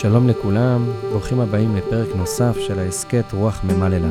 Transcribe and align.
שלום 0.00 0.28
לכולם, 0.28 0.92
ברוכים 1.10 1.40
הבאים 1.40 1.76
לפרק 1.76 2.16
נוסף 2.16 2.56
של 2.66 2.78
ההסכת 2.78 3.24
רוח 3.32 3.64
ממללא. 3.64 4.08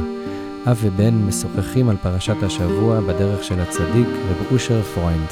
אב 0.71 0.77
ובן 0.81 1.13
משוחחים 1.13 1.89
על 1.89 1.97
פרשת 1.97 2.35
השבוע 2.43 3.01
בדרך 3.01 3.43
של 3.43 3.59
הצדיק 3.59 4.07
רב 4.07 4.51
אושר 4.51 4.81
פרוינד. 4.81 5.29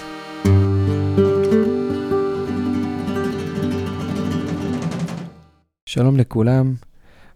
שלום 5.85 6.17
לכולם, 6.17 6.73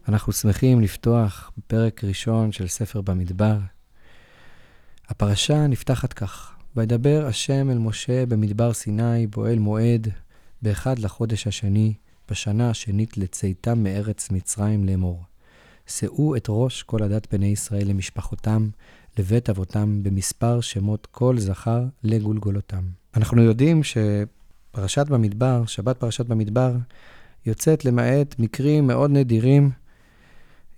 אנחנו 0.09 0.33
שמחים 0.33 0.81
לפתוח 0.81 1.51
בפרק 1.57 2.03
ראשון 2.03 2.51
של 2.51 2.67
ספר 2.67 3.01
במדבר. 3.01 3.57
הפרשה 5.09 5.67
נפתחת 5.67 6.13
כך: 6.13 6.55
וידבר 6.75 7.25
השם 7.27 7.69
אל 7.69 7.77
משה 7.77 8.25
במדבר 8.25 8.73
סיני, 8.73 9.27
באוהל 9.27 9.59
מועד, 9.59 10.07
באחד 10.61 10.99
לחודש 10.99 11.47
השני, 11.47 11.93
בשנה 12.31 12.69
השנית 12.69 13.17
לצאתם 13.17 13.83
מארץ 13.83 14.31
מצרים 14.31 14.85
לאמור. 14.85 15.23
שאו 15.87 16.35
את 16.35 16.45
ראש 16.49 16.83
כל 16.83 17.03
עדת 17.03 17.33
בני 17.33 17.45
ישראל 17.45 17.87
למשפחותם, 17.87 18.69
לבית 19.19 19.49
אבותם, 19.49 20.03
במספר 20.03 20.61
שמות 20.61 21.05
כל 21.11 21.39
זכר 21.39 21.85
לגולגולותם. 22.03 22.83
אנחנו 23.15 23.43
יודעים 23.43 23.81
שפרשת 23.83 25.07
במדבר, 25.07 25.65
שבת 25.65 25.97
פרשת 25.97 26.25
במדבר, 26.25 26.75
יוצאת 27.45 27.85
למעט 27.85 28.35
מקרים 28.39 28.87
מאוד 28.87 29.11
נדירים, 29.11 29.71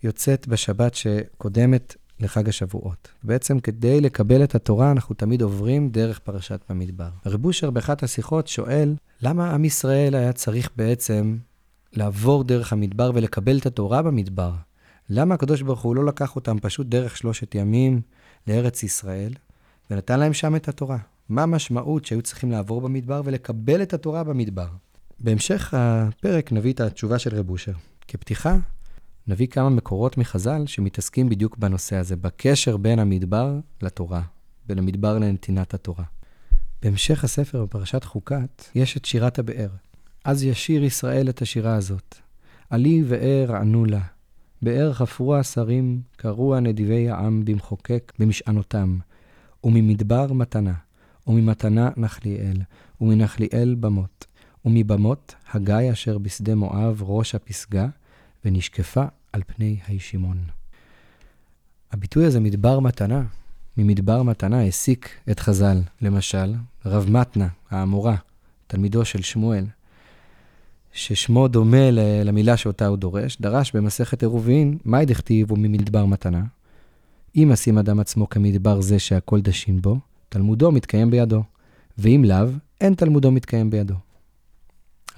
יוצאת 0.03 0.47
בשבת 0.47 0.95
שקודמת 0.95 1.95
לחג 2.19 2.49
השבועות. 2.49 3.07
בעצם 3.23 3.59
כדי 3.59 4.01
לקבל 4.01 4.43
את 4.43 4.55
התורה, 4.55 4.91
אנחנו 4.91 5.15
תמיד 5.15 5.41
עוברים 5.41 5.89
דרך 5.89 6.19
פרשת 6.19 6.61
במדבר. 6.69 7.09
רב 7.25 7.45
אושר 7.45 7.69
באחת 7.69 8.03
השיחות 8.03 8.47
שואל, 8.47 8.95
למה 9.21 9.51
עם 9.51 9.65
ישראל 9.65 10.15
היה 10.15 10.33
צריך 10.33 10.69
בעצם 10.75 11.37
לעבור 11.93 12.43
דרך 12.43 12.73
המדבר 12.73 13.11
ולקבל 13.13 13.57
את 13.57 13.65
התורה 13.65 14.01
במדבר? 14.01 14.51
למה 15.09 15.35
הקדוש 15.35 15.61
ברוך 15.61 15.81
הוא 15.81 15.95
לא 15.95 16.05
לקח 16.05 16.35
אותם 16.35 16.59
פשוט 16.61 16.87
דרך 16.87 17.17
שלושת 17.17 17.55
ימים 17.55 18.01
לארץ 18.47 18.83
ישראל, 18.83 19.33
ונתן 19.91 20.19
להם 20.19 20.33
שם 20.33 20.55
את 20.55 20.67
התורה? 20.67 20.97
מה 21.29 21.43
המשמעות 21.43 22.05
שהיו 22.05 22.21
צריכים 22.21 22.51
לעבור 22.51 22.81
במדבר 22.81 23.21
ולקבל 23.25 23.81
את 23.81 23.93
התורה 23.93 24.23
במדבר? 24.23 24.67
בהמשך 25.19 25.73
הפרק 25.77 26.51
נביא 26.51 26.73
את 26.73 26.79
התשובה 26.79 27.19
של 27.19 27.35
רב 27.35 27.49
אושר. 27.49 27.73
כפתיחה, 28.07 28.57
נביא 29.29 29.47
כמה 29.47 29.69
מקורות 29.69 30.17
מחז"ל 30.17 30.63
שמתעסקים 30.67 31.29
בדיוק 31.29 31.57
בנושא 31.57 31.95
הזה, 31.95 32.15
בקשר 32.15 32.77
בין 32.77 32.99
המדבר 32.99 33.59
לתורה, 33.81 34.21
בין 34.67 34.77
המדבר 34.77 35.19
לנתינת 35.19 35.73
התורה. 35.73 36.03
בהמשך 36.81 37.23
הספר, 37.23 37.65
בפרשת 37.65 38.03
חוקת, 38.03 38.63
יש 38.75 38.97
את 38.97 39.05
שירת 39.05 39.39
הבאר. 39.39 39.69
אז 40.23 40.43
ישיר 40.43 40.83
ישראל 40.83 41.29
את 41.29 41.41
השירה 41.41 41.75
הזאת. 41.75 42.15
עלי 42.69 43.03
ואר 43.07 43.55
ענו 43.55 43.85
לה, 43.85 44.01
באר 44.61 44.93
חפרו 44.93 45.35
השרים, 45.35 46.01
קראו 46.17 46.59
נדיבי 46.59 47.09
העם 47.09 47.45
במחוקק 47.45 48.13
במשענותם, 48.19 48.97
וממדבר 49.63 50.33
מתנה, 50.33 50.73
וממתנה 51.27 51.89
נחליאל, 51.97 52.61
ומנחליאל 53.01 53.75
במות, 53.79 54.25
ומבמות 54.65 55.35
הגיא 55.53 55.91
אשר 55.91 56.17
בשדה 56.17 56.55
מואב 56.55 57.03
ראש 57.05 57.35
הפסגה, 57.35 57.87
ונשקפה 58.45 59.05
על 59.33 59.41
פני 59.47 59.77
הישימון. 59.87 60.37
הביטוי 61.91 62.25
הזה, 62.25 62.39
מדבר 62.39 62.79
מתנה, 62.79 63.23
ממדבר 63.77 64.23
מתנה 64.23 64.59
העסיק 64.59 65.09
את 65.31 65.39
חז"ל. 65.39 65.81
למשל, 66.01 66.53
רב 66.85 67.09
מתנה, 67.09 67.47
האמורה, 67.69 68.15
תלמידו 68.67 69.05
של 69.05 69.21
שמואל, 69.21 69.65
ששמו 70.93 71.47
דומה 71.47 71.91
למילה 72.25 72.57
שאותה 72.57 72.87
הוא 72.87 72.97
דורש, 72.97 73.37
דרש 73.41 73.71
במסכת 73.75 74.21
עירובין, 74.21 74.77
מאי 74.85 75.05
דכתיב 75.05 75.51
וממדבר 75.51 76.05
מתנה. 76.05 76.43
אם 77.35 77.49
ישים 77.53 77.77
אדם 77.77 77.99
עצמו 77.99 78.29
כמדבר 78.29 78.81
זה 78.81 78.99
שהכל 78.99 79.41
דשים 79.41 79.81
בו, 79.81 79.97
תלמודו 80.29 80.71
מתקיים 80.71 81.11
בידו, 81.11 81.43
ואם 81.97 82.23
לאו, 82.27 82.47
אין 82.81 82.93
תלמודו 82.93 83.31
מתקיים 83.31 83.69
בידו. 83.69 83.95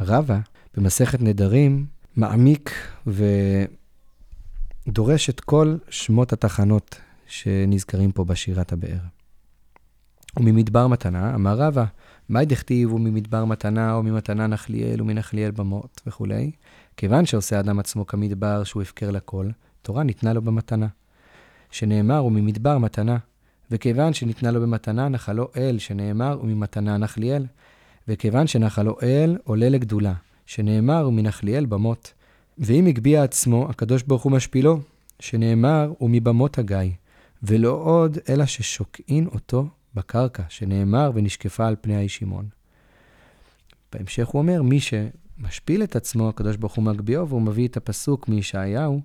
רבא, 0.02 0.40
במסכת 0.78 1.22
נדרים, 1.22 1.86
מעמיק 2.16 2.72
ודורש 4.88 5.30
את 5.30 5.40
כל 5.40 5.78
שמות 5.90 6.34
התחנות 6.34 6.96
שנזכרים 7.28 8.12
פה 8.12 8.24
בשירת 8.24 8.72
הבאר. 8.72 9.00
וממדבר 10.40 10.88
מתנה, 10.88 11.36
אמר 11.36 11.58
רבא, 11.58 11.86
מאי 12.30 12.46
דכתיב 12.46 12.94
וממדבר 12.94 13.46
מתנה, 13.46 13.94
או 13.94 14.04
ממתנה 14.04 14.48
נחליאל 14.48 15.02
ומנחליאל 15.02 15.52
במות 15.52 16.02
וכולי. 16.08 16.52
כיוון 16.98 17.26
שעושה 17.26 17.60
אדם 17.60 17.80
עצמו 17.80 18.08
כמדבר 18.08 18.64
שהוא 18.64 18.82
הפקר 18.82 19.12
לכל, 19.12 19.50
תורה 19.82 20.04
ניתנה 20.04 20.34
לו 20.34 20.42
במתנה. 20.42 20.88
שנאמר 21.72 22.26
וממדבר 22.26 22.78
מתנה, 22.78 23.18
וכיוון 23.72 24.14
שניתנה 24.14 24.52
לו 24.52 24.62
במתנה, 24.62 25.10
נחלו 25.10 25.48
אל, 25.58 25.80
שנאמר 25.80 26.40
וממתנה 26.44 26.98
נחליאל. 26.98 27.46
וכיוון 28.08 28.48
שנחלו 28.48 28.98
אל, 29.04 29.38
עולה 29.44 29.70
לגדולה, 29.70 30.14
שנאמר 30.46 31.08
ומנחליאל 31.08 31.66
במות. 31.66 32.14
ואם 32.58 32.86
הגביה 32.86 33.24
עצמו, 33.24 33.70
הקדוש 33.70 34.04
ברוך 34.04 34.24
הוא 34.24 34.32
משפילו, 34.32 34.80
שנאמר 35.20 35.94
ומבמות 36.02 36.58
הגיא, 36.58 36.92
ולא 37.44 37.72
עוד, 37.72 38.18
אלא 38.30 38.46
ששוקעין 38.46 39.28
אותו 39.28 39.68
בקרקע, 39.96 40.44
שנאמר 40.50 41.12
ונשקפה 41.16 41.68
על 41.68 41.76
פני 41.82 41.96
הישימון. 41.96 42.46
בהמשך 43.94 44.28
הוא 44.28 44.42
אומר, 44.42 44.62
מי 44.62 44.80
שמשפיל 44.80 45.84
את 45.84 45.96
עצמו, 45.96 46.30
הקדוש 46.30 46.58
ברוך 46.58 46.76
הוא 46.76 46.84
מגביהו, 46.84 47.30
והוא 47.30 47.42
מביא 47.42 47.68
את 47.68 47.78
הפסוק 47.78 48.28
מישעיהו, 48.28 49.02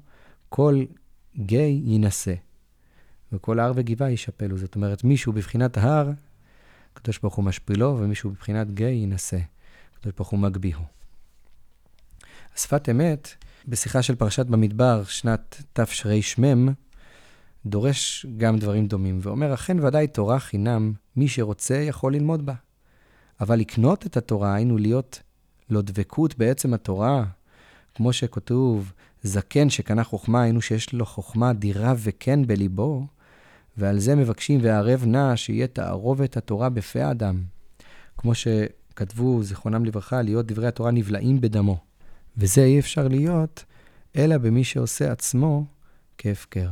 כל 0.48 0.84
גיא 1.36 1.60
יינשא, 1.60 2.34
וכל 3.32 3.60
הר 3.60 3.72
וגבעה 3.74 4.10
ישפלו. 4.10 4.58
זאת 4.58 4.74
אומרת, 4.74 5.04
מישהו 5.04 5.32
בבחינת 5.32 5.78
הר, 5.78 6.10
הקדוש 6.96 7.18
ברוך 7.18 7.34
הוא 7.34 7.44
משפילו, 7.44 7.96
ומישהו 8.00 8.30
בבחינת 8.30 8.70
גיא 8.74 8.86
יינשא. 8.86 9.38
הקדוש 9.98 10.12
ברוך 10.16 10.28
הוא 10.28 10.40
מגביהו. 10.40 10.95
השפת 12.56 12.88
אמת, 12.88 13.28
בשיחה 13.68 14.02
של 14.02 14.14
פרשת 14.14 14.46
במדבר, 14.46 15.04
שנת 15.04 15.62
תשרמ, 15.72 16.68
דורש 17.66 18.26
גם 18.36 18.58
דברים 18.58 18.86
דומים, 18.86 19.18
ואומר, 19.22 19.54
אכן 19.54 19.84
ודאי 19.84 20.06
תורה 20.06 20.38
חינם, 20.38 20.92
מי 21.16 21.28
שרוצה 21.28 21.74
יכול 21.74 22.14
ללמוד 22.14 22.46
בה. 22.46 22.54
אבל 23.40 23.58
לקנות 23.58 24.06
את 24.06 24.16
התורה, 24.16 24.54
היינו 24.54 24.78
להיות 24.78 25.22
לו 25.70 25.82
דבקות 25.82 26.38
בעצם 26.38 26.74
התורה, 26.74 27.24
כמו 27.94 28.12
שכתוב, 28.12 28.92
זקן 29.22 29.70
שקנה 29.70 30.04
חוכמה, 30.04 30.42
היינו 30.42 30.62
שיש 30.62 30.92
לו 30.92 31.06
חוכמה 31.06 31.52
דירה 31.52 31.94
וכן 31.96 32.46
בליבו, 32.46 33.06
ועל 33.76 33.98
זה 33.98 34.14
מבקשים, 34.14 34.60
וערב 34.62 35.04
נא, 35.06 35.36
שיהיה 35.36 35.66
תערובת 35.66 36.36
התורה 36.36 36.68
בפה 36.68 37.04
האדם. 37.04 37.42
כמו 38.18 38.32
שכתבו, 38.34 39.42
זיכרונם 39.42 39.84
לברכה, 39.84 40.22
להיות 40.22 40.46
דברי 40.46 40.66
התורה 40.66 40.90
נבלעים 40.90 41.40
בדמו. 41.40 41.85
וזה 42.36 42.64
אי 42.64 42.78
אפשר 42.78 43.08
להיות, 43.08 43.64
אלא 44.16 44.38
במי 44.38 44.64
שעושה 44.64 45.12
עצמו 45.12 45.64
כהפקר. 46.18 46.68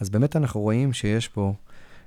אז 0.00 0.10
באמת 0.10 0.36
אנחנו 0.36 0.60
רואים 0.60 0.92
שיש 0.92 1.28
פה 1.28 1.54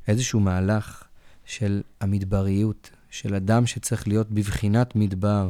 איזשהו 0.08 0.40
מהלך 0.40 1.04
של 1.46 1.82
המדבריות, 2.02 2.90
של 3.10 3.36
אדם 3.36 3.66
שצריך 3.66 4.08
להיות 4.08 4.32
בבחינת 4.32 4.96
מדבר. 4.96 5.50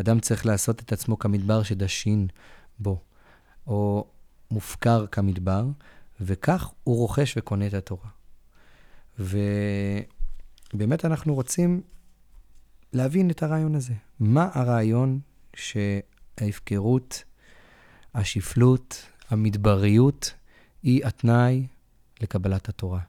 אדם 0.00 0.20
צריך 0.20 0.46
לעשות 0.46 0.80
את 0.80 0.92
עצמו 0.92 1.18
כמדבר 1.18 1.62
שדשין 1.62 2.26
בו, 2.78 3.00
או 3.66 4.06
מופקר 4.50 5.06
כמדבר, 5.06 5.66
וכך 6.20 6.70
הוא 6.84 6.96
רוכש 6.96 7.36
וקונה 7.36 7.66
את 7.66 7.74
התורה. 7.74 8.08
ובאמת 9.18 11.04
אנחנו 11.04 11.34
רוצים 11.34 11.82
להבין 12.92 13.30
את 13.30 13.42
הרעיון 13.42 13.74
הזה. 13.74 13.94
מה 14.20 14.48
הרעיון 14.52 15.20
שההפקרות, 16.40 17.24
השפלות, 18.14 19.06
המדבריות, 19.30 20.34
היא 20.82 21.06
התנאי 21.06 21.66
לקבלת 22.20 22.68
התורה. 22.68 23.00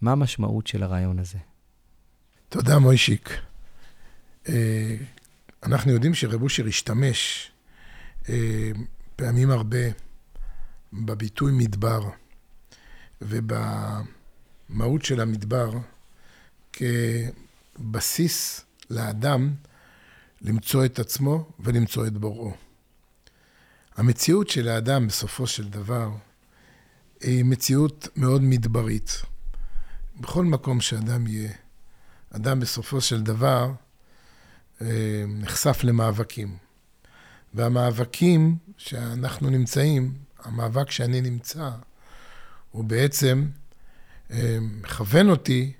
מה 0.00 0.12
המשמעות 0.12 0.66
של 0.66 0.82
הרעיון 0.82 1.18
הזה? 1.18 1.38
תודה, 2.48 2.78
מוישיק. 2.78 3.30
אה, 4.48 4.96
אנחנו 5.62 5.92
יודעים 5.92 6.14
שרב 6.14 6.42
אושר 6.42 6.66
השתמש 6.66 7.50
אה, 8.28 8.70
פעמים 9.16 9.50
הרבה 9.50 9.78
בביטוי 10.92 11.52
מדבר 11.52 12.10
ובמהות 13.22 15.04
של 15.04 15.20
המדבר 15.20 15.70
כבסיס 16.72 18.64
לאדם 18.90 19.54
למצוא 20.42 20.84
את 20.84 20.98
עצמו 20.98 21.50
ולמצוא 21.60 22.06
את 22.06 22.12
בוראו. 22.12 22.52
המציאות 23.96 24.50
של 24.50 24.68
האדם 24.68 25.06
בסופו 25.06 25.46
של 25.46 25.68
דבר 25.68 26.10
היא 27.20 27.44
מציאות 27.44 28.08
מאוד 28.16 28.42
מדברית. 28.42 29.22
בכל 30.20 30.44
מקום 30.44 30.80
שאדם 30.80 31.26
יהיה, 31.26 31.52
אדם 32.30 32.60
בסופו 32.60 33.00
של 33.00 33.22
דבר 33.22 33.72
אה, 34.80 35.24
נחשף 35.28 35.84
למאבקים. 35.84 36.56
והמאבקים 37.54 38.56
שאנחנו 38.76 39.50
נמצאים, 39.50 40.14
המאבק 40.38 40.90
שאני 40.90 41.20
נמצא, 41.20 41.70
הוא 42.70 42.84
בעצם 42.84 43.46
אה, 44.30 44.58
מכוון 44.60 45.30
אותי 45.30 45.72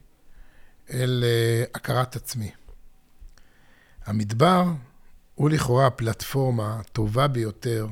אל 0.90 1.24
אה, 1.26 1.64
הכרת 1.74 2.16
עצמי. 2.16 2.50
המדבר 4.06 4.64
הוא 5.34 5.50
לכאורה 5.50 5.86
הפלטפורמה 5.86 6.80
הטובה 6.80 7.28
ביותר 7.28 7.86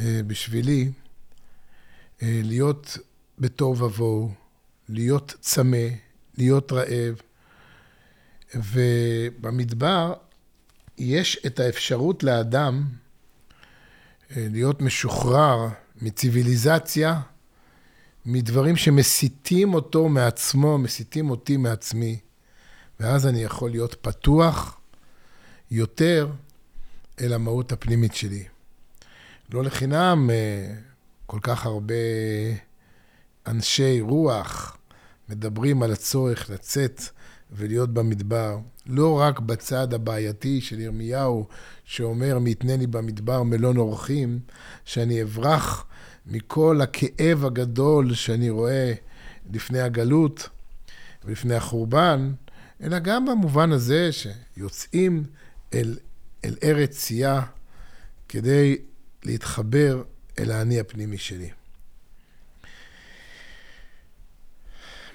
אה, 0.00 0.20
בשבילי 0.26 0.90
להיות 2.22 2.98
בתוהו 3.38 3.78
ובוהו, 3.78 4.32
להיות 4.88 5.34
צמא, 5.40 5.86
להיות 6.38 6.72
רעב. 6.72 7.20
ובמדבר 8.54 10.14
יש 10.98 11.38
את 11.46 11.60
האפשרות 11.60 12.22
לאדם 12.22 12.84
להיות 14.36 14.82
משוחרר 14.82 15.68
מציוויליזציה 16.02 17.20
מדברים 18.26 18.76
שמסיתים 18.76 19.74
אותו 19.74 20.08
מעצמו, 20.08 20.78
מסיתים 20.78 21.30
אותי 21.30 21.56
מעצמי, 21.56 22.18
ואז 23.00 23.26
אני 23.26 23.42
יכול 23.42 23.70
להיות 23.70 23.94
פתוח 24.00 24.79
יותר 25.70 26.28
אל 27.20 27.32
המהות 27.32 27.72
הפנימית 27.72 28.14
שלי. 28.14 28.44
לא 29.52 29.64
לחינם 29.64 30.30
אה, 30.30 30.74
כל 31.26 31.38
כך 31.42 31.66
הרבה 31.66 31.94
אנשי 33.46 34.00
רוח 34.00 34.76
מדברים 35.28 35.82
על 35.82 35.92
הצורך 35.92 36.50
לצאת 36.50 37.00
ולהיות 37.52 37.94
במדבר, 37.94 38.58
לא 38.86 39.20
רק 39.20 39.40
בצד 39.40 39.94
הבעייתי 39.94 40.60
של 40.60 40.80
ירמיהו, 40.80 41.46
שאומר, 41.84 42.38
מתנני 42.38 42.86
במדבר 42.86 43.42
מלון 43.42 43.76
אורחים, 43.76 44.38
שאני 44.84 45.22
אברח 45.22 45.86
מכל 46.26 46.80
הכאב 46.80 47.44
הגדול 47.44 48.14
שאני 48.14 48.50
רואה 48.50 48.92
לפני 49.52 49.80
הגלות 49.80 50.48
ולפני 51.24 51.54
החורבן, 51.54 52.32
אלא 52.82 52.98
גם 52.98 53.26
במובן 53.26 53.72
הזה 53.72 54.10
שיוצאים 54.12 55.24
אל, 55.74 55.98
אל 56.44 56.56
ארץ 56.62 56.96
צייה 56.96 57.42
כדי 58.28 58.76
להתחבר 59.24 60.02
אל 60.38 60.50
האני 60.50 60.80
הפנימי 60.80 61.18
שלי. 61.18 61.50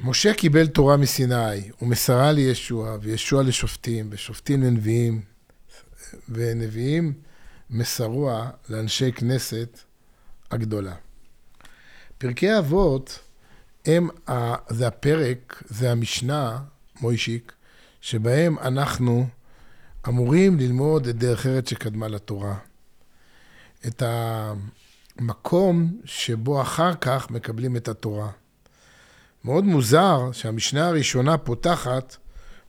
משה 0.02 0.34
קיבל 0.34 0.68
תורה 0.68 0.98
מסיני, 0.98 1.72
ומסרה 1.82 2.32
לישוע, 2.32 2.98
וישוע 3.02 3.44
לשופטים, 3.44 4.08
ושופטים 4.12 4.64
לנביאים, 4.64 5.22
ונביאים 6.30 7.14
מסרוה 7.70 8.50
לאנשי 8.70 9.12
כנסת 9.12 9.80
הגדולה. 10.52 10.96
פרקי 12.18 12.58
אבות 12.58 13.20
הם, 13.86 14.10
זה 14.70 14.88
הפרק, 14.88 15.64
זה 15.68 15.92
המשנה, 15.92 16.60
מוישיק, 17.02 17.54
שבהם 18.02 18.60
אנחנו 18.60 19.28
אמורים 20.08 20.60
ללמוד 20.60 21.08
את 21.08 21.16
דרך 21.16 21.46
ארץ 21.46 21.70
שקדמה 21.70 22.08
לתורה. 22.08 22.56
את 23.88 24.04
המקום 25.20 25.98
שבו 26.06 26.62
אחר 26.62 26.96
כך 27.02 27.32
מקבלים 27.32 27.78
את 27.78 27.88
התורה. 27.88 28.30
מאוד 29.44 29.64
מוזר 29.64 30.32
שהמשנה 30.32 30.88
הראשונה 30.88 31.38
פותחת, 31.38 32.18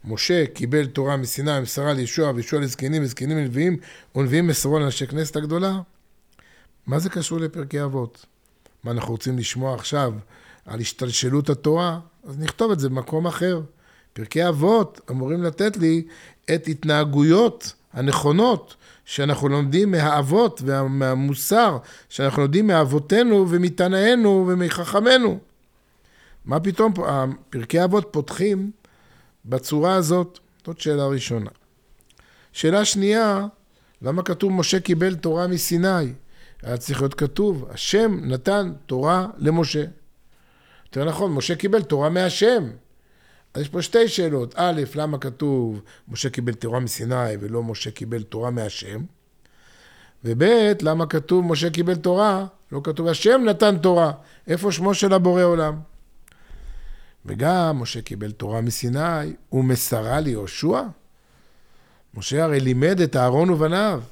משה 0.05 0.47
קיבל 0.47 0.87
תורה 0.87 1.17
מסיני, 1.17 1.61
מסרה 1.61 1.93
לישוע, 1.93 2.33
וישוע 2.35 2.61
לזקנים, 2.61 3.03
וזקנים 3.03 3.39
לנביאים, 3.39 3.77
ונביאים 4.15 4.47
מסרו 4.47 4.79
לאנשי 4.79 5.06
כנסת 5.06 5.37
הגדולה. 5.37 5.81
מה 6.87 6.99
זה 6.99 7.11
קשור 7.11 7.41
לפרקי 7.41 7.82
אבות? 7.82 8.27
מה 8.85 8.91
אנחנו 8.91 9.12
רוצים 9.12 9.39
לשמוע 9.39 9.75
עכשיו 9.75 10.12
על 10.67 10.81
השתלשלות 10.81 11.50
התורה? 11.50 12.00
אז 12.25 12.39
נכתוב 12.39 12.73
את 12.73 12.81
זה 12.81 12.89
במקום 12.89 13.27
אחר. 13.27 13.61
פרקי 14.12 14.49
אבות 14.49 15.00
אמורים 15.11 15.43
לתת 15.43 15.77
לי 15.77 16.06
את 16.54 16.66
התנהגויות 16.69 17.72
הנכונות 17.93 18.75
שאנחנו 19.04 19.48
לומדים 19.48 19.90
מהאבות 19.90 20.62
ומהמוסר 20.64 21.78
שאנחנו 22.08 22.43
לומדים 22.43 22.66
מאבותינו 22.66 23.46
ומתנאינו 23.50 24.44
ומחכמינו. 24.48 25.38
מה 26.44 26.60
פתאום 26.60 26.93
פרקי 27.50 27.84
אבות 27.84 28.08
פותחים 28.10 28.70
בצורה 29.44 29.94
הזאת? 29.94 30.38
זאת 30.66 30.81
שאלה 30.81 31.06
ראשונה. 31.06 31.50
שאלה 32.52 32.84
שנייה, 32.84 33.46
למה 34.02 34.22
כתוב 34.22 34.52
משה 34.52 34.81
קיבל 34.81 35.14
תורה 35.14 35.46
מסיני? 35.46 36.12
היה 36.62 36.76
צריך 36.76 37.00
להיות 37.00 37.14
כתוב, 37.14 37.64
השם 37.70 38.19
נתן 38.22 38.72
תורה 38.87 39.26
למשה. 39.38 39.84
יותר 40.87 41.04
נכון, 41.04 41.32
משה 41.32 41.54
קיבל 41.54 41.82
תורה 41.82 42.08
מהשם. 42.08 42.64
אז 43.56 43.62
יש 43.62 43.69
פה 43.69 43.82
שתי 43.82 44.08
שאלות. 44.08 44.55
א', 44.56 44.82
למה 44.94 45.19
כתוב 45.19 45.82
משה 46.08 46.31
קיבל 46.31 46.55
תורה 46.55 46.81
מסיני 46.81 47.37
ולא 47.41 47.62
משה 47.62 47.91
קיבל 47.91 48.23
תורה 48.23 48.50
מהשם? 48.50 49.05
וב', 50.25 50.43
למה 50.82 51.06
כתוב 51.06 51.44
משה 51.44 51.70
קיבל 51.70 51.94
תורה, 51.94 52.47
לא 52.73 52.81
כתוב 52.85 53.08
השם 53.08 53.43
נתן 53.44 53.79
תורה. 53.79 54.12
איפה 54.47 54.73
שמו 54.73 54.94
של 54.94 55.12
הבורא 55.12 55.43
עולם? 55.43 55.81
וגם 57.26 57.82
משה 57.82 58.03
קיבל 58.03 58.32
תורה 58.32 58.61
מסיני 58.61 59.35
ומסרה 59.53 60.20
ליהושע. 60.20 60.82
משה 62.14 62.44
הרי 62.44 62.61
לימד 62.61 63.00
את 63.00 63.17
אהרון 63.17 63.50
ובניו. 63.50 64.03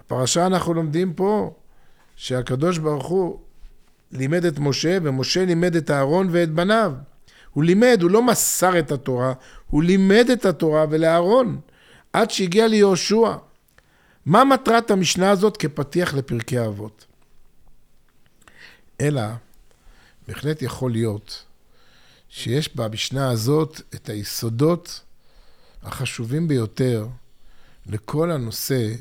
בפרשה 0.00 0.46
אנחנו 0.46 0.74
לומדים 0.74 1.14
פה 1.14 1.54
שהקדוש 2.16 2.78
ברוך 2.78 3.06
הוא 3.06 3.38
לימד 4.12 4.44
את 4.44 4.58
משה, 4.58 4.98
ומשה 5.02 5.44
לימד 5.44 5.76
את 5.76 5.90
אהרון 5.90 6.28
ואת 6.30 6.50
בניו. 6.50 6.92
הוא 7.52 7.64
לימד, 7.64 7.98
הוא 8.02 8.10
לא 8.10 8.22
מסר 8.22 8.78
את 8.78 8.92
התורה, 8.92 9.32
הוא 9.66 9.82
לימד 9.82 10.30
את 10.32 10.44
התורה 10.44 10.84
ולאהרון, 10.90 11.60
עד 12.12 12.30
שהגיע 12.30 12.68
ליהושע. 12.68 13.36
מה 14.26 14.44
מטרת 14.44 14.90
המשנה 14.90 15.30
הזאת 15.30 15.56
כפתיח 15.56 16.14
לפרקי 16.14 16.66
אבות? 16.66 17.06
אלא, 19.00 19.22
בהחלט 20.28 20.62
יכול 20.62 20.92
להיות 20.92 21.44
שיש 22.28 22.76
במשנה 22.76 23.30
הזאת 23.30 23.80
את 23.94 24.08
היסודות 24.08 25.00
החשובים 25.82 26.48
ביותר 26.48 27.06
לכל 27.86 28.30
הנושא 28.30 28.94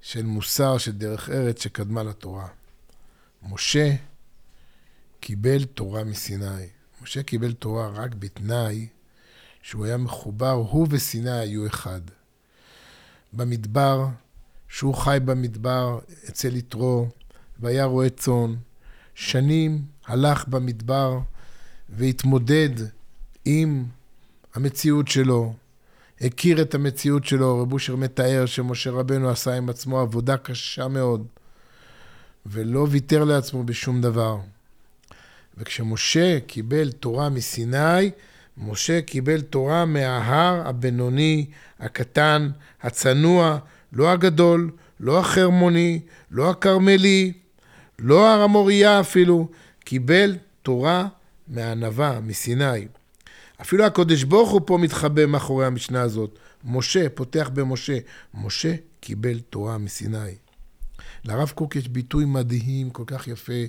של 0.00 0.22
מוסר 0.22 0.78
של 0.78 0.92
דרך 0.92 1.30
ארץ 1.30 1.62
שקדמה 1.62 2.02
לתורה. 2.02 2.48
משה 3.42 3.94
קיבל 5.20 5.64
תורה 5.64 6.04
מסיני. 6.04 6.66
משה 7.02 7.22
קיבל 7.22 7.52
תורה 7.52 7.88
רק 7.88 8.14
בתנאי 8.14 8.86
שהוא 9.62 9.84
היה 9.84 9.96
מחובר, 9.96 10.50
הוא 10.50 10.86
וסיני 10.90 11.30
היו 11.30 11.66
אחד. 11.66 12.00
במדבר, 13.32 14.06
שהוא 14.68 14.94
חי 14.94 15.18
במדבר 15.24 15.98
אצל 16.28 16.56
יתרו, 16.56 17.08
והיה 17.60 17.84
רועה 17.84 18.08
צאן, 18.08 18.54
שנים 19.14 19.82
הלך 20.06 20.48
במדבר 20.48 21.18
והתמודד 21.88 22.70
עם 23.44 23.84
המציאות 24.54 25.08
שלו, 25.08 25.54
הכיר 26.20 26.62
את 26.62 26.74
המציאות 26.74 27.24
שלו, 27.24 27.62
רב 27.62 27.72
אושר 27.72 27.96
מתאר 27.96 28.46
שמשה 28.46 28.90
רבנו 28.90 29.30
עשה 29.30 29.54
עם 29.54 29.68
עצמו 29.68 30.00
עבודה 30.00 30.36
קשה 30.36 30.88
מאוד, 30.88 31.26
ולא 32.46 32.86
ויתר 32.90 33.24
לעצמו 33.24 33.64
בשום 33.64 34.00
דבר. 34.00 34.38
וכשמשה 35.58 36.38
קיבל 36.46 36.90
תורה 36.92 37.28
מסיני, 37.28 38.10
משה 38.58 39.00
קיבל 39.00 39.40
תורה 39.40 39.84
מההר 39.84 40.68
הבינוני, 40.68 41.46
הקטן, 41.80 42.50
הצנוע, 42.82 43.58
לא 43.92 44.10
הגדול, 44.10 44.70
לא 45.00 45.20
החרמוני, 45.20 46.00
לא 46.30 46.50
הכרמלי, 46.50 47.32
לא 47.98 48.28
הר 48.28 48.42
המוריה 48.42 49.00
אפילו, 49.00 49.48
קיבל 49.84 50.36
תורה 50.62 51.06
מהענווה, 51.48 52.20
מסיני. 52.20 52.86
אפילו 53.60 53.84
הקודש 53.84 54.22
ברוך 54.22 54.50
הוא 54.50 54.60
פה 54.64 54.78
מתחבא 54.78 55.26
מאחורי 55.26 55.66
המשנה 55.66 56.02
הזאת. 56.02 56.38
משה, 56.64 57.08
פותח 57.08 57.50
במשה. 57.54 57.98
משה 58.34 58.74
קיבל 59.00 59.40
תורה 59.40 59.78
מסיני. 59.78 60.34
לרב 61.24 61.52
קוק 61.54 61.76
יש 61.76 61.88
ביטוי 61.88 62.24
מדהים, 62.24 62.90
כל 62.90 63.04
כך 63.06 63.28
יפה, 63.28 63.62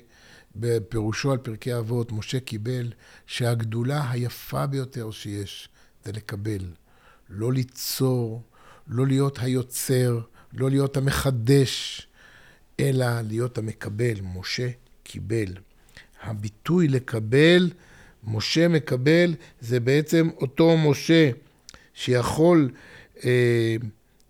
בפירושו 0.55 1.31
על 1.31 1.37
פרקי 1.37 1.77
אבות. 1.77 2.11
משה 2.11 2.39
קיבל 2.39 2.91
שהגדולה 3.27 4.11
היפה 4.11 4.67
ביותר 4.67 5.11
שיש 5.11 5.69
זה 6.05 6.11
לקבל. 6.11 6.65
לא 7.29 7.53
ליצור, 7.53 8.43
לא 8.87 9.07
להיות 9.07 9.39
היוצר, 9.41 10.19
לא 10.53 10.69
להיות 10.69 10.97
המחדש, 10.97 12.07
אלא 12.79 13.21
להיות 13.21 13.57
המקבל. 13.57 14.13
משה 14.21 14.69
קיבל. 15.03 15.53
הביטוי 16.21 16.87
לקבל 16.87 17.69
משה 18.23 18.67
מקבל, 18.67 19.35
זה 19.61 19.79
בעצם 19.79 20.29
אותו 20.37 20.77
משה 20.77 21.29
שיכול 21.93 22.71
אה, 23.23 23.75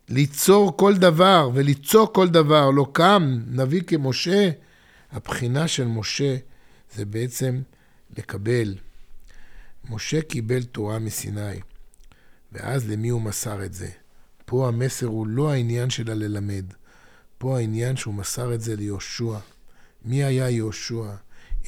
ליצור 0.09 0.77
כל 0.77 0.97
דבר 0.97 1.49
וליצור 1.53 2.13
כל 2.13 2.29
דבר, 2.29 2.69
לא 2.69 2.87
קם 2.93 3.39
נביא 3.47 3.81
כמשה, 3.81 4.49
הבחינה 5.11 5.67
של 5.67 5.85
משה 5.85 6.35
זה 6.95 7.05
בעצם 7.05 7.61
לקבל. 8.17 8.75
משה 9.89 10.21
קיבל 10.21 10.63
תורה 10.63 10.99
מסיני, 10.99 11.59
ואז 12.51 12.89
למי 12.89 13.09
הוא 13.09 13.21
מסר 13.21 13.65
את 13.65 13.73
זה? 13.73 13.89
פה 14.45 14.67
המסר 14.67 15.05
הוא 15.05 15.27
לא 15.27 15.51
העניין 15.51 15.89
של 15.89 16.11
הללמד, 16.11 16.65
פה 17.37 17.57
העניין 17.57 17.95
שהוא 17.95 18.13
מסר 18.13 18.53
את 18.53 18.61
זה 18.61 18.75
ליהושע. 18.75 19.37
מי 20.05 20.23
היה 20.23 20.49
יהושע 20.49 21.11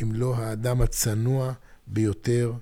אם 0.02 0.12
לא 0.14 0.36
האדם 0.36 0.82
הצנוע 0.82 1.54
ביותר, 1.88 2.54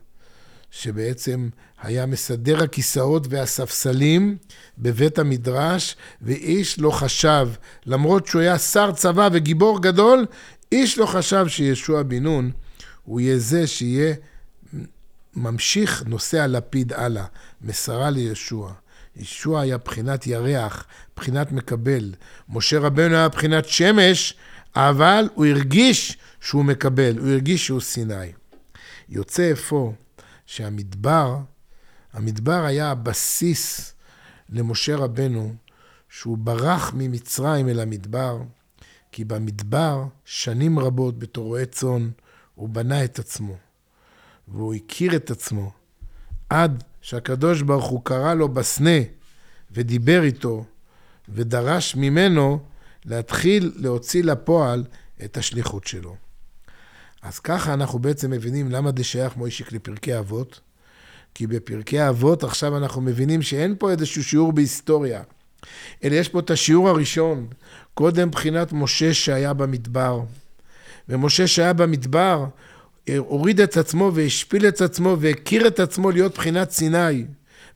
שבעצם 0.72 1.50
היה 1.82 2.06
מסדר 2.06 2.64
הכיסאות 2.64 3.28
והספסלים 3.30 4.38
בבית 4.78 5.20
המדרש, 5.20 5.96
ואיש 6.22 6.80
לא 6.80 6.92
חשב, 6.92 7.50
למרות 7.86 8.28
שהוא 8.28 8.42
היה 8.42 8.60
שר 8.60 8.92
צבא 8.92 9.30
וגיבור 9.32 9.82
גדול, 9.82 10.26
איש 10.72 10.98
לא 10.98 11.06
חשב 11.06 11.46
שישוע 11.48 12.04
בן 12.04 12.24
נון 12.24 12.52
הוא 13.04 13.20
יהיה 13.20 13.40
זה 13.40 13.68
שיהיה 13.68 14.16
ממשיך 15.36 16.04
נושא 16.08 16.42
הלפיד 16.42 16.94
הלאה, 16.94 17.26
מסרה 17.62 18.10
לישוע. 18.10 18.74
ישוע 19.16 19.62
היה 19.62 19.78
בחינת 19.78 20.28
ירח, 20.28 20.86
בחינת 21.16 21.52
מקבל. 21.52 22.14
משה 22.50 22.80
רבנו 22.80 23.16
היה 23.16 23.30
בחינת 23.30 23.66
שמש, 23.66 24.34
אבל 24.76 25.30
הוא 25.34 25.46
הרגיש 25.46 26.18
שהוא 26.42 26.66
מקבל, 26.66 27.18
הוא 27.18 27.30
הרגיש 27.30 27.66
שהוא 27.66 27.82
סיני. 27.82 28.32
יוצא 29.10 29.52
אפוא 29.52 29.92
שהמדבר, 30.46 31.38
המדבר 32.14 32.66
היה 32.66 32.92
הבסיס 32.92 33.94
למשה 34.50 34.96
רבנו, 34.96 35.56
שהוא 36.10 36.38
ברח 36.38 36.94
ממצרים 36.96 37.70
אל 37.70 37.80
המדבר, 37.80 38.38
כי 39.12 39.26
במדבר, 39.26 40.04
שנים 40.26 40.80
רבות 40.80 41.20
בתור 41.20 41.46
רועה 41.46 41.66
צאן, 41.66 42.10
הוא 42.56 42.70
בנה 42.70 43.04
את 43.04 43.20
עצמו, 43.20 43.56
והוא 44.48 44.74
הכיר 44.74 45.16
את 45.16 45.32
עצמו, 45.32 45.72
עד 46.50 46.84
שהקדוש 47.02 47.62
ברוך 47.62 47.86
הוא 47.86 48.02
קרא 48.04 48.34
לו 48.34 48.50
בסנה 48.50 49.00
ודיבר 49.72 50.24
איתו, 50.24 50.66
ודרש 51.30 51.96
ממנו 51.96 52.60
להתחיל 53.06 53.72
להוציא 53.76 54.24
לפועל 54.24 54.86
את 55.26 55.38
השליחות 55.38 55.88
שלו. 55.88 56.16
אז 57.22 57.40
ככה 57.40 57.74
אנחנו 57.74 58.00
בעצם 58.00 58.32
מבינים 58.32 58.72
למה 58.72 58.92
זה 58.98 59.04
שייך 59.04 59.38
מוישיק 59.38 59.72
לפרקי 59.72 60.20
אבות, 60.20 60.60
כי 61.34 61.48
בפרקי 61.48 62.10
אבות 62.10 62.44
עכשיו 62.44 62.78
אנחנו 62.78 63.02
מבינים 63.02 63.42
שאין 63.42 63.76
פה 63.80 63.92
איזשהו 63.92 64.24
שיעור 64.24 64.54
בהיסטוריה, 64.54 65.22
אלא 66.04 66.16
יש 66.16 66.30
פה 66.30 66.40
את 66.40 66.52
השיעור 66.52 66.90
הראשון, 66.90 67.48
קודם 67.94 68.32
בחינת 68.32 68.74
משה 68.74 69.14
שהיה 69.14 69.54
במדבר. 69.54 70.22
ומשה 71.10 71.48
שהיה 71.48 71.74
במדבר, 71.74 72.46
הוריד 73.18 73.62
את 73.62 73.78
עצמו 73.78 74.12
והשפיל 74.14 74.68
את 74.68 74.82
עצמו 74.82 75.18
והכיר 75.20 75.68
את 75.68 75.80
עצמו 75.80 76.12
להיות 76.12 76.34
בחינת 76.36 76.72
סיני. 76.72 77.26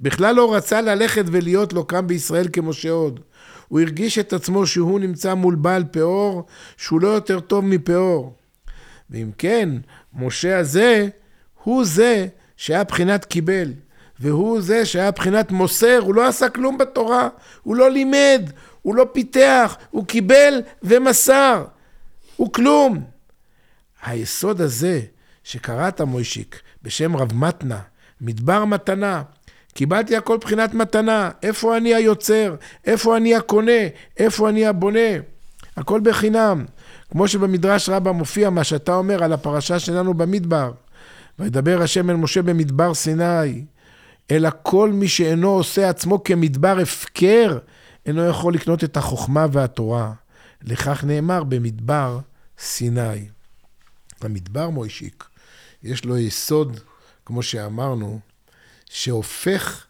בכלל 0.02 0.36
לא 0.36 0.56
רצה 0.56 0.82
ללכת 0.82 1.24
ולהיות 1.28 1.74
לו 1.74 1.86
קם 1.86 2.08
בישראל 2.08 2.48
כמשה 2.54 2.92
עוד. 2.92 3.20
הוא 3.68 3.80
הרגיש 3.80 4.20
את 4.20 4.34
עצמו 4.34 4.68
שהוא 4.68 5.00
נמצא 5.00 5.34
מול 5.34 5.56
בעל 5.56 5.84
פאור, 5.92 6.46
שהוא 6.78 7.02
לא 7.02 7.08
יותר 7.08 7.40
טוב 7.40 7.66
מפאור. 7.66 8.36
ואם 9.10 9.32
כן, 9.38 9.70
משה 10.14 10.60
הזה, 10.60 11.08
הוא 11.64 11.86
זה 11.86 12.28
שהיה 12.58 12.84
בחינת 12.84 13.26
קיבל. 13.26 13.74
והוא 14.20 14.62
זה 14.62 14.86
שהיה 14.86 15.12
בחינת 15.12 15.52
מוסר, 15.52 16.00
הוא 16.02 16.16
לא 16.16 16.28
עשה 16.28 16.50
כלום 16.50 16.78
בתורה, 16.78 17.30
הוא 17.64 17.76
לא 17.76 17.92
לימד, 17.92 18.50
הוא 18.82 18.96
לא 18.96 19.06
פיתח, 19.12 19.78
הוא 19.92 20.06
קיבל 20.06 20.62
ומסר. 20.84 21.66
הוא 22.36 22.54
כלום. 22.54 23.04
היסוד 24.06 24.62
הזה 24.62 25.02
שקראת 25.44 26.02
מוישיק 26.02 26.62
בשם 26.84 27.16
רב 27.16 27.34
מתנה, 27.34 27.80
מדבר 28.22 28.66
מתנה, 28.66 29.24
קיבלתי 29.74 30.16
הכל 30.16 30.38
בחינת 30.38 30.74
מתנה, 30.74 31.30
איפה 31.44 31.78
אני 31.78 31.96
היוצר, 31.96 32.56
איפה 32.86 33.18
אני 33.18 33.36
הקונה, 33.36 33.82
איפה 34.18 34.50
אני 34.50 34.68
הבונה, 34.68 35.00
הכל 35.78 36.00
בחינם. 36.04 36.66
כמו 37.12 37.28
שבמדרש 37.28 37.90
רבה 37.90 38.12
מופיע 38.12 38.50
מה 38.50 38.64
שאתה 38.64 38.96
אומר 38.96 39.24
על 39.24 39.34
הפרשה 39.34 39.80
שלנו 39.80 40.14
במדבר. 40.14 40.72
וידבר 41.40 41.82
השם 41.82 42.10
אל 42.10 42.16
משה 42.16 42.42
במדבר 42.42 42.94
סיני, 42.94 43.66
אלא 44.32 44.50
כל 44.62 44.92
מי 44.92 45.08
שאינו 45.08 45.50
עושה 45.50 45.90
עצמו 45.90 46.24
כמדבר 46.24 46.80
הפקר, 46.82 47.58
אינו 48.06 48.26
יכול 48.30 48.54
לקנות 48.54 48.84
את 48.84 48.98
החוכמה 48.98 49.46
והתורה. 49.52 50.14
לכך 50.62 51.04
נאמר 51.04 51.44
במדבר 51.44 52.20
סיני. 52.60 53.28
המדבר 54.22 54.70
מוישיק, 54.70 55.24
יש 55.84 56.06
לו 56.06 56.18
יסוד, 56.18 56.80
כמו 57.26 57.44
שאמרנו, 57.44 58.20
שהופך 58.90 59.86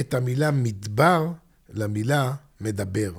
את 0.00 0.14
המילה 0.14 0.50
מדבר 0.50 1.26
למילה 1.68 2.34
מדבר. 2.60 3.12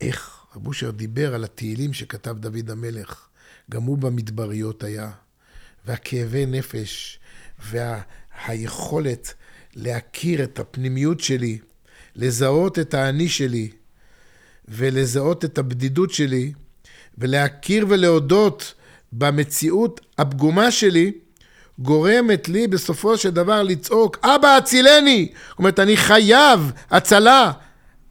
איך? 0.00 0.44
רב 0.56 0.66
אושר 0.66 0.90
דיבר 0.90 1.34
על 1.34 1.44
התהילים 1.44 1.92
שכתב 1.92 2.36
דוד 2.38 2.70
המלך, 2.70 3.28
גם 3.70 3.82
הוא 3.82 3.98
במדבריות 3.98 4.84
היה, 4.84 5.10
והכאבי 5.88 6.46
נפש, 6.46 7.18
והיכולת 7.70 9.34
להכיר 9.74 10.44
את 10.44 10.58
הפנימיות 10.58 11.20
שלי, 11.20 11.58
לזהות 12.16 12.78
את 12.78 12.94
האני 12.94 13.28
שלי, 13.28 13.70
ולזהות 14.68 15.44
את 15.44 15.58
הבדידות 15.58 16.10
שלי, 16.10 16.52
ולהכיר 17.18 17.86
ולהודות 17.88 18.74
במציאות 19.12 20.00
הפגומה 20.18 20.70
שלי, 20.70 21.12
גורמת 21.78 22.48
לי 22.48 22.66
בסופו 22.66 23.16
של 23.18 23.30
דבר 23.30 23.62
לצעוק, 23.62 24.18
אבא, 24.24 24.56
הצילני! 24.56 25.32
זאת 25.48 25.58
אומרת, 25.58 25.78
אני 25.78 25.96
חייב 25.96 26.72
הצלה. 26.90 27.52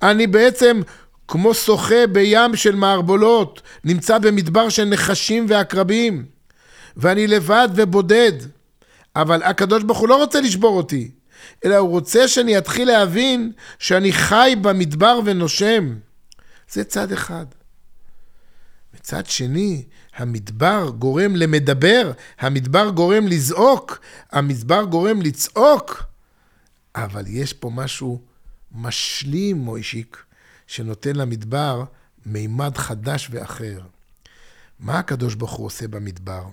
אני 0.02 0.28
בעצם 0.28 0.82
כמו 1.28 1.54
שוחה 1.54 2.08
בים 2.12 2.56
של 2.56 2.76
מערבולות, 2.76 3.62
נמצא 3.84 4.18
במדבר 4.18 4.70
של 4.70 4.86
נחשים 4.86 5.46
ועקרבים, 5.50 6.37
ואני 6.98 7.28
לבד 7.28 7.68
ובודד. 7.76 8.34
אבל 9.16 9.44
הקדוש 9.44 9.84
ברוך 9.84 9.98
הוא 10.00 10.10
לא 10.10 10.16
רוצה 10.16 10.42
לשבור 10.42 10.78
אותי, 10.78 11.12
אלא 11.66 11.76
הוא 11.76 11.90
רוצה 11.90 12.28
שאני 12.28 12.58
אתחיל 12.58 12.88
להבין 12.88 13.52
שאני 13.80 14.14
חי 14.14 14.56
במדבר 14.62 15.20
ונושם. 15.26 15.96
זה 16.72 16.84
צד 16.84 17.12
אחד. 17.12 17.46
מצד 18.94 19.26
שני, 19.26 19.84
המדבר 20.16 20.90
גורם 20.90 21.36
למדבר, 21.36 22.12
המדבר 22.40 22.90
גורם 22.90 23.28
לזעוק, 23.28 24.00
המדבר 24.32 24.84
גורם 24.84 25.22
לצעוק, 25.22 26.04
אבל 26.96 27.24
יש 27.28 27.54
פה 27.54 27.70
משהו 27.74 28.22
משלים, 28.72 29.58
מוישיק, 29.58 30.24
שנותן 30.68 31.16
למדבר 31.16 31.84
מימד 32.26 32.78
חדש 32.78 33.28
ואחר. 33.32 33.82
מה 34.80 35.00
הקדוש 35.00 35.36
ברוך 35.36 35.52
הוא 35.52 35.66
עושה 35.66 35.88
במדבר? 35.88 36.44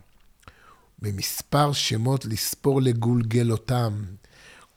במספר 1.04 1.72
שמות 1.72 2.24
לספור 2.24 2.82
לגולגלותם. 2.82 3.92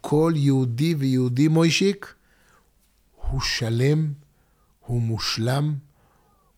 כל 0.02 0.34
יהודי 0.36 0.94
ויהודי 0.94 1.48
מוישיק 1.48 2.14
הוא 3.16 3.42
שלם, 3.42 4.12
הוא 4.80 5.02
מושלם, 5.02 5.74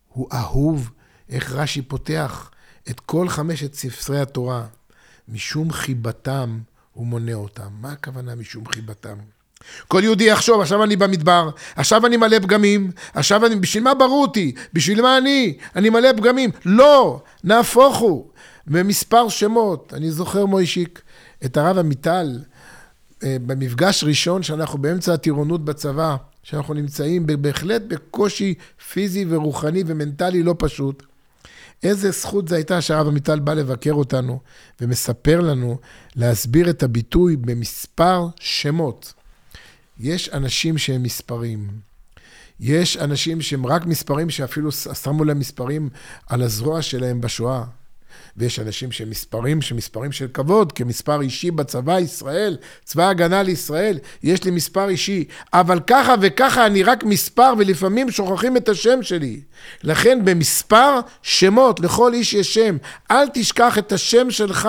הוא 0.08 0.28
אהוב, 0.32 0.90
איך 1.28 1.52
רש"י 1.52 1.82
פותח 1.82 2.50
את 2.90 3.00
כל 3.00 3.28
חמשת 3.28 3.74
ספרי 3.74 4.20
התורה. 4.20 4.66
משום 5.28 5.72
חיבתם 5.72 6.58
הוא 6.92 7.06
מונה 7.06 7.34
אותם. 7.34 7.68
מה 7.80 7.92
הכוונה 7.92 8.34
משום 8.34 8.68
חיבתם? 8.68 9.16
כל 9.88 10.00
יהודי 10.04 10.24
יחשוב, 10.24 10.60
עכשיו 10.60 10.84
אני 10.84 10.96
במדבר, 10.96 11.50
עכשיו 11.76 12.06
אני 12.06 12.16
מלא 12.16 12.38
פגמים, 12.38 12.90
עכשיו 13.14 13.46
אני, 13.46 13.56
בשביל 13.56 13.82
מה 13.82 13.94
ברו 13.94 14.22
אותי? 14.22 14.54
בשביל 14.72 15.02
מה 15.02 15.18
אני? 15.18 15.56
אני 15.76 15.90
מלא 15.90 16.12
פגמים. 16.12 16.50
לא, 16.64 17.22
נהפוך 17.44 17.96
הוא. 17.96 18.30
במספר 18.70 19.28
שמות, 19.28 19.94
אני 19.96 20.10
זוכר 20.10 20.46
מוישיק, 20.46 21.02
את 21.44 21.56
הרב 21.56 21.78
עמיטל, 21.78 22.38
אה, 23.22 23.36
במפגש 23.46 24.04
ראשון 24.04 24.42
שאנחנו 24.42 24.78
באמצע 24.78 25.14
הטירונות 25.14 25.64
בצבא, 25.64 26.16
שאנחנו 26.42 26.74
נמצאים 26.74 27.26
בהחלט 27.26 27.82
בקושי 27.88 28.54
פיזי 28.92 29.24
ורוחני 29.28 29.82
ומנטלי 29.86 30.42
לא 30.42 30.54
פשוט. 30.58 31.02
איזה 31.82 32.10
זכות 32.10 32.48
זו 32.48 32.54
הייתה 32.54 32.80
שהרב 32.80 33.08
עמיטל 33.08 33.38
בא 33.38 33.54
לבקר 33.54 33.92
אותנו 33.92 34.40
ומספר 34.80 35.40
לנו 35.40 35.78
להסביר 36.16 36.70
את 36.70 36.82
הביטוי 36.82 37.36
במספר 37.36 38.28
שמות. 38.40 39.12
יש 40.00 40.28
אנשים 40.28 40.78
שהם 40.78 41.02
מספרים. 41.02 41.68
יש 42.60 42.96
אנשים 42.96 43.42
שהם 43.42 43.66
רק 43.66 43.86
מספרים 43.86 44.30
שאפילו 44.30 44.72
שמו 44.72 45.24
להם 45.24 45.38
מספרים 45.38 45.88
על 46.26 46.42
הזרוע 46.42 46.82
שלהם 46.82 47.20
בשואה. 47.20 47.64
ויש 48.40 48.58
אנשים 48.58 48.92
שמספרים, 48.92 49.62
שמספרים 49.62 50.12
של 50.12 50.26
כבוד, 50.34 50.72
כמספר 50.72 51.20
אישי 51.20 51.50
בצבא 51.50 51.98
ישראל, 51.98 52.56
צבא 52.84 53.04
ההגנה 53.04 53.42
לישראל, 53.42 53.98
יש 54.22 54.44
לי 54.44 54.50
מספר 54.50 54.88
אישי, 54.88 55.24
אבל 55.52 55.80
ככה 55.86 56.14
וככה 56.20 56.66
אני 56.66 56.82
רק 56.82 57.04
מספר 57.04 57.52
ולפעמים 57.58 58.10
שוכחים 58.10 58.56
את 58.56 58.68
השם 58.68 59.02
שלי. 59.02 59.40
לכן 59.82 60.24
במספר 60.24 61.00
שמות, 61.22 61.80
לכל 61.80 62.14
איש 62.14 62.32
יש 62.32 62.54
שם, 62.54 62.76
אל 63.10 63.28
תשכח 63.34 63.78
את 63.78 63.92
השם 63.92 64.30
שלך. 64.30 64.68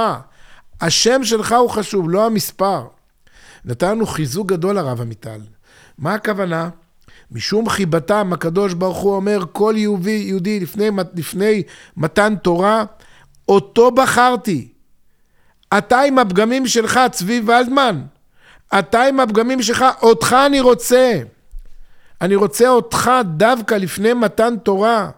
השם 0.81 1.23
שלך 1.23 1.55
הוא 1.59 1.69
חשוב, 1.69 2.09
לא 2.09 2.25
המספר. 2.25 2.83
נתן 3.65 3.91
לנו 3.91 4.05
חיזוק 4.05 4.47
גדול 4.47 4.77
הרב 4.77 5.01
עמיטל. 5.01 5.41
מה 5.97 6.13
הכוונה? 6.13 6.69
משום 7.31 7.69
חיבתם, 7.69 8.33
הקדוש 8.33 8.73
ברוך 8.73 8.97
הוא 8.97 9.15
אומר, 9.15 9.43
כל 9.51 9.73
יהודי, 9.77 10.23
יהודי 10.27 10.59
לפני, 10.59 10.89
לפני 11.15 11.63
מתן 11.97 12.35
תורה, 12.35 12.83
אותו 13.51 13.91
בחרתי. 13.91 14.67
אתה 15.77 15.99
עם 15.99 16.19
הפגמים 16.19 16.67
שלך, 16.67 16.99
צבי 17.11 17.41
ולדמן. 17.45 18.01
אתה 18.79 19.03
עם 19.03 19.19
הפגמים 19.19 19.61
שלך, 19.61 19.85
אותך 20.01 20.35
אני 20.45 20.59
רוצה. 20.59 21.19
אני 22.21 22.35
רוצה 22.35 22.69
אותך 22.69 23.11
דווקא 23.25 23.75
לפני 23.75 24.13
מתן 24.13 24.55
תורה. 24.63 25.09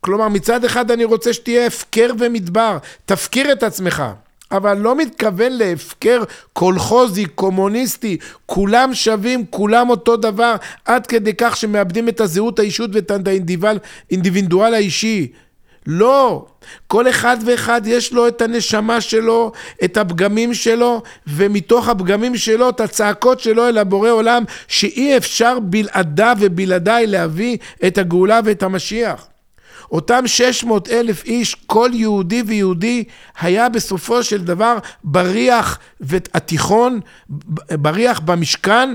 כלומר, 0.00 0.28
מצד 0.28 0.64
אחד 0.64 0.90
אני 0.90 1.04
רוצה 1.04 1.32
שתהיה 1.32 1.66
הפקר 1.66 2.10
ומדבר, 2.18 2.78
תפקיר 3.04 3.52
את 3.52 3.62
עצמך. 3.62 4.02
אבל 4.50 4.78
לא 4.78 4.96
מתכוון 4.96 5.52
להפקר 5.52 6.22
קולחוזי, 6.52 7.26
קומוניסטי, 7.26 8.18
כולם 8.46 8.94
שווים, 8.94 9.44
כולם 9.50 9.90
אותו 9.90 10.16
דבר, 10.16 10.54
עד 10.84 11.06
כדי 11.06 11.32
כך 11.38 11.56
שמאבדים 11.56 12.08
את 12.08 12.20
הזהות 12.20 12.58
האישות 12.58 12.90
ואת 12.92 13.10
האינדיבידואל 14.10 14.74
האישי. 14.74 15.32
לא, 15.86 16.46
כל 16.86 17.08
אחד 17.08 17.36
ואחד 17.46 17.82
יש 17.86 18.12
לו 18.12 18.28
את 18.28 18.42
הנשמה 18.42 19.00
שלו, 19.00 19.52
את 19.84 19.96
הפגמים 19.96 20.54
שלו, 20.54 21.02
ומתוך 21.26 21.88
הפגמים 21.88 22.36
שלו, 22.36 22.68
את 22.68 22.80
הצעקות 22.80 23.40
שלו 23.40 23.68
אל 23.68 23.78
הבורא 23.78 24.10
עולם, 24.10 24.44
שאי 24.68 25.16
אפשר 25.16 25.58
בלעדיו 25.62 26.36
ובלעדיי 26.40 27.06
להביא 27.06 27.56
את 27.86 27.98
הגאולה 27.98 28.40
ואת 28.44 28.62
המשיח. 28.62 29.26
אותם 29.92 30.26
600 30.26 30.88
אלף 30.88 31.24
איש, 31.24 31.56
כל 31.66 31.90
יהודי 31.92 32.42
ויהודי 32.46 33.04
היה 33.40 33.68
בסופו 33.68 34.22
של 34.22 34.44
דבר 34.44 34.78
בריח 35.04 35.78
התיכון, 36.34 37.00
בריח 37.70 38.20
במשכן, 38.20 38.94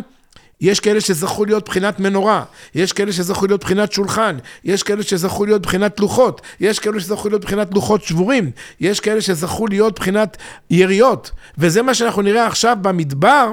יש 0.62 0.80
כאלה 0.80 1.02
שזכו 1.02 1.46
להיות 1.46 1.66
בחינת 1.66 2.00
מנורה, 2.00 2.44
יש 2.76 2.94
כאלה 2.94 3.14
שזכו 3.14 3.48
להיות 3.48 3.62
בחינת 3.62 3.92
שולחן, 3.92 4.38
יש 4.64 4.84
כאלה 4.84 5.04
שזכו 5.04 5.46
להיות 5.46 5.62
בחינת 5.62 6.00
לוחות, 6.00 6.42
יש 6.60 6.80
כאלה 6.80 7.00
שזכו 7.00 7.30
להיות 7.30 7.42
בחינת 7.42 7.74
לוחות 7.74 8.04
שבורים, 8.04 8.52
יש 8.80 9.00
כאלה 9.00 9.22
שזכו 9.22 9.68
להיות 9.68 10.00
בחינת 10.00 10.38
יריות, 10.70 11.32
וזה 11.58 11.82
מה 11.82 11.94
שאנחנו 11.94 12.22
נראה 12.22 12.48
עכשיו 12.48 12.78
במדבר, 12.82 13.52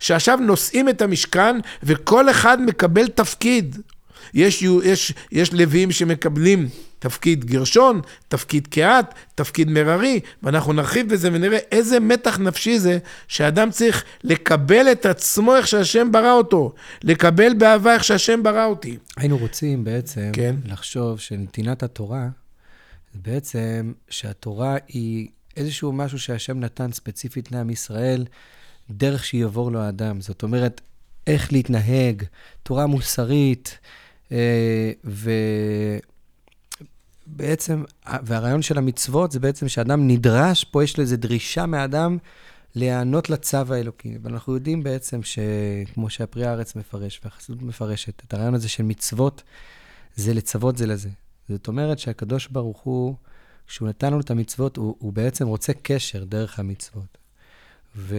שעכשיו 0.00 0.36
נושאים 0.36 0.88
את 0.88 1.02
המשכן 1.02 1.56
וכל 1.82 2.30
אחד 2.30 2.60
מקבל 2.62 3.08
תפקיד. 3.08 3.76
יש, 4.34 4.62
יש, 4.62 5.12
יש 5.32 5.52
לוויים 5.52 5.90
שמקבלים 5.90 6.68
תפקיד 7.00 7.44
גרשון, 7.44 8.00
תפקיד 8.28 8.66
קהת, 8.66 9.14
תפקיד 9.34 9.70
מררי, 9.70 10.20
ואנחנו 10.42 10.72
נרחיב 10.72 11.12
בזה 11.12 11.28
ונראה 11.32 11.58
איזה 11.72 12.00
מתח 12.00 12.38
נפשי 12.38 12.78
זה 12.78 12.98
שאדם 13.28 13.70
צריך 13.70 14.04
לקבל 14.24 14.92
את 14.92 15.06
עצמו 15.06 15.56
איך 15.56 15.66
שהשם 15.68 16.12
ברא 16.12 16.32
אותו, 16.32 16.74
לקבל 17.02 17.54
באהבה 17.54 17.94
איך 17.94 18.04
שהשם 18.04 18.42
ברא 18.42 18.64
אותי. 18.64 18.96
היינו 19.16 19.38
רוצים 19.38 19.84
בעצם 19.84 20.30
כן. 20.32 20.56
לחשוב 20.64 21.20
שנתינת 21.20 21.82
התורה, 21.82 22.28
בעצם 23.14 23.92
שהתורה 24.10 24.76
היא 24.88 25.28
איזשהו 25.56 25.92
משהו 25.92 26.18
שהשם 26.18 26.60
נתן 26.60 26.92
ספציפית 26.92 27.52
לעם 27.52 27.70
ישראל, 27.70 28.24
דרך 28.90 29.24
שיעבור 29.24 29.72
לו 29.72 29.80
האדם. 29.80 30.20
זאת 30.20 30.42
אומרת, 30.42 30.80
איך 31.26 31.52
להתנהג, 31.52 32.22
תורה 32.62 32.86
מוסרית, 32.86 33.78
ובעצם, 37.26 37.84
והרעיון 38.22 38.62
של 38.62 38.78
המצוות 38.78 39.32
זה 39.32 39.40
בעצם 39.40 39.68
שאדם 39.68 40.08
נדרש, 40.08 40.64
פה 40.64 40.84
יש 40.84 40.98
איזו 40.98 41.16
דרישה 41.16 41.66
מאדם 41.66 42.18
להיענות 42.74 43.30
לצו 43.30 43.74
האלוקי. 43.74 44.18
ואנחנו 44.22 44.54
יודעים 44.54 44.82
בעצם 44.82 45.20
שכמו 45.22 46.10
שהפרי 46.10 46.46
הארץ 46.46 46.76
מפרש 46.76 47.20
והחסידות 47.24 47.62
מפרשת, 47.62 48.22
את 48.26 48.34
הרעיון 48.34 48.54
הזה 48.54 48.68
של 48.68 48.82
מצוות, 48.82 49.42
זה 50.16 50.34
לצוות 50.34 50.76
זה 50.76 50.86
לזה. 50.86 51.08
זאת 51.48 51.68
אומרת 51.68 51.98
שהקדוש 51.98 52.46
ברוך 52.46 52.80
הוא, 52.80 53.14
כשהוא 53.66 53.88
נתן 53.88 54.06
לנו 54.06 54.20
את 54.20 54.30
המצוות, 54.30 54.76
הוא, 54.76 54.96
הוא 54.98 55.12
בעצם 55.12 55.46
רוצה 55.46 55.72
קשר 55.82 56.24
דרך 56.24 56.58
המצוות. 56.58 57.18
ו... 57.96 58.16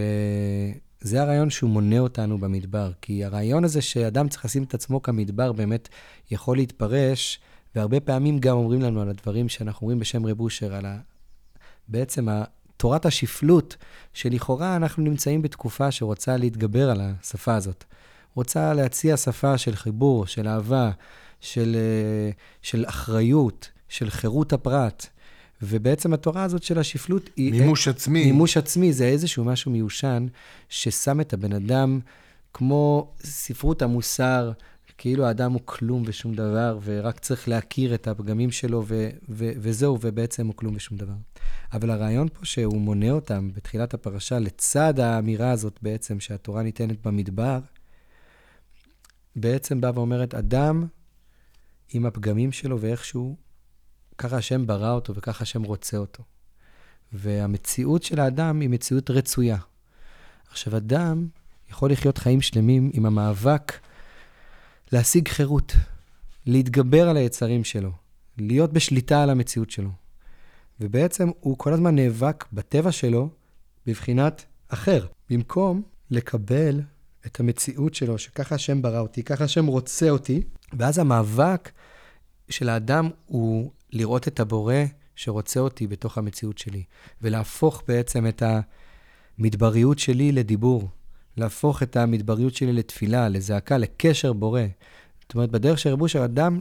זה 1.02 1.22
הרעיון 1.22 1.50
שהוא 1.50 1.70
מונה 1.70 1.98
אותנו 1.98 2.38
במדבר. 2.38 2.92
כי 3.00 3.24
הרעיון 3.24 3.64
הזה 3.64 3.82
שאדם 3.82 4.28
צריך 4.28 4.44
לשים 4.44 4.62
את 4.62 4.74
עצמו 4.74 5.02
כמדבר 5.02 5.52
באמת 5.52 5.88
יכול 6.30 6.56
להתפרש, 6.56 7.40
והרבה 7.74 8.00
פעמים 8.00 8.38
גם 8.38 8.56
אומרים 8.56 8.82
לנו 8.82 9.00
על 9.00 9.08
הדברים 9.08 9.48
שאנחנו 9.48 9.84
אומרים 9.84 9.98
בשם 9.98 10.26
רב 10.26 10.40
אושר, 10.40 10.74
על 10.74 10.86
ה... 10.86 10.98
בעצם 11.88 12.28
תורת 12.76 13.06
השפלות, 13.06 13.76
שלכאורה 14.12 14.76
אנחנו 14.76 15.02
נמצאים 15.02 15.42
בתקופה 15.42 15.90
שרוצה 15.90 16.36
להתגבר 16.36 16.90
על 16.90 17.00
השפה 17.00 17.54
הזאת. 17.54 17.84
רוצה 18.34 18.74
להציע 18.74 19.16
שפה 19.16 19.58
של 19.58 19.76
חיבור, 19.76 20.26
של 20.26 20.48
אהבה, 20.48 20.90
של, 21.40 21.76
אה, 21.78 22.30
של 22.62 22.84
אחריות, 22.88 23.70
של 23.88 24.10
חירות 24.10 24.52
הפרט. 24.52 25.06
ובעצם 25.62 26.12
התורה 26.12 26.42
הזאת 26.42 26.62
של 26.62 26.78
השפלות 26.78 27.30
היא... 27.36 27.52
מימוש 27.52 27.88
עצמי. 27.88 28.24
מימוש 28.24 28.56
עצמי 28.56 28.92
זה 28.92 29.04
איזשהו 29.04 29.44
משהו 29.44 29.70
מיושן, 29.70 30.26
ששם 30.68 31.20
את 31.20 31.32
הבן 31.32 31.52
אדם 31.52 32.00
כמו 32.54 33.12
ספרות 33.22 33.82
המוסר, 33.82 34.52
כאילו 34.98 35.26
האדם 35.26 35.52
הוא 35.52 35.60
כלום 35.64 36.02
ושום 36.06 36.34
דבר, 36.34 36.78
ורק 36.84 37.18
צריך 37.18 37.48
להכיר 37.48 37.94
את 37.94 38.08
הפגמים 38.08 38.50
שלו, 38.50 38.84
ו- 38.86 39.10
ו- 39.28 39.52
וזהו, 39.56 39.98
ובעצם 40.00 40.46
הוא 40.46 40.54
כלום 40.56 40.74
ושום 40.76 40.98
דבר. 40.98 41.14
אבל 41.72 41.90
הרעיון 41.90 42.28
פה 42.28 42.44
שהוא 42.44 42.80
מונה 42.80 43.10
אותם 43.10 43.50
בתחילת 43.54 43.94
הפרשה, 43.94 44.38
לצד 44.38 45.00
האמירה 45.00 45.50
הזאת 45.50 45.78
בעצם, 45.82 46.20
שהתורה 46.20 46.62
ניתנת 46.62 47.06
במדבר, 47.06 47.58
בעצם 49.36 49.80
באה 49.80 49.90
ואומרת, 49.94 50.34
אדם 50.34 50.86
עם 51.92 52.06
הפגמים 52.06 52.52
שלו 52.52 52.80
ואיכשהו 52.80 53.36
ככה 54.18 54.36
השם 54.36 54.66
ברא 54.66 54.92
אותו 54.92 55.14
וככה 55.14 55.42
השם 55.42 55.62
רוצה 55.62 55.96
אותו. 55.96 56.22
והמציאות 57.12 58.02
של 58.02 58.20
האדם 58.20 58.60
היא 58.60 58.68
מציאות 58.68 59.10
רצויה. 59.10 59.56
עכשיו, 60.50 60.76
אדם 60.76 61.26
יכול 61.70 61.92
לחיות 61.92 62.18
חיים 62.18 62.40
שלמים 62.40 62.90
עם 62.92 63.06
המאבק 63.06 63.72
להשיג 64.92 65.28
חירות, 65.28 65.72
להתגבר 66.46 67.08
על 67.08 67.16
היצרים 67.16 67.64
שלו, 67.64 67.92
להיות 68.38 68.72
בשליטה 68.72 69.22
על 69.22 69.30
המציאות 69.30 69.70
שלו. 69.70 69.90
ובעצם 70.80 71.30
הוא 71.40 71.58
כל 71.58 71.72
הזמן 71.72 71.94
נאבק 71.94 72.44
בטבע 72.52 72.92
שלו 72.92 73.28
בבחינת 73.86 74.44
אחר, 74.68 75.06
במקום 75.30 75.82
לקבל 76.10 76.80
את 77.26 77.40
המציאות 77.40 77.94
שלו, 77.94 78.18
שככה 78.18 78.54
השם 78.54 78.82
ברא 78.82 79.00
אותי, 79.00 79.22
ככה 79.22 79.44
השם 79.44 79.66
רוצה 79.66 80.10
אותי, 80.10 80.42
ואז 80.72 80.98
המאבק 80.98 81.70
של 82.48 82.68
האדם 82.68 83.10
הוא 83.26 83.70
לראות 83.92 84.28
את 84.28 84.40
הבורא 84.40 84.74
שרוצה 85.16 85.60
אותי 85.60 85.86
בתוך 85.86 86.18
המציאות 86.18 86.58
שלי, 86.58 86.82
ולהפוך 87.22 87.82
בעצם 87.88 88.26
את 88.26 88.42
המדבריות 89.38 89.98
שלי 89.98 90.32
לדיבור, 90.32 90.88
להפוך 91.36 91.82
את 91.82 91.96
המדבריות 91.96 92.54
שלי 92.54 92.72
לתפילה, 92.72 93.28
לזעקה, 93.28 93.78
לקשר 93.78 94.32
בורא. 94.32 94.62
זאת 95.22 95.34
אומרת, 95.34 95.50
בדרך 95.50 95.78
של 95.78 95.90
רבו 95.90 96.08
של 96.08 96.18
אדם, 96.18 96.60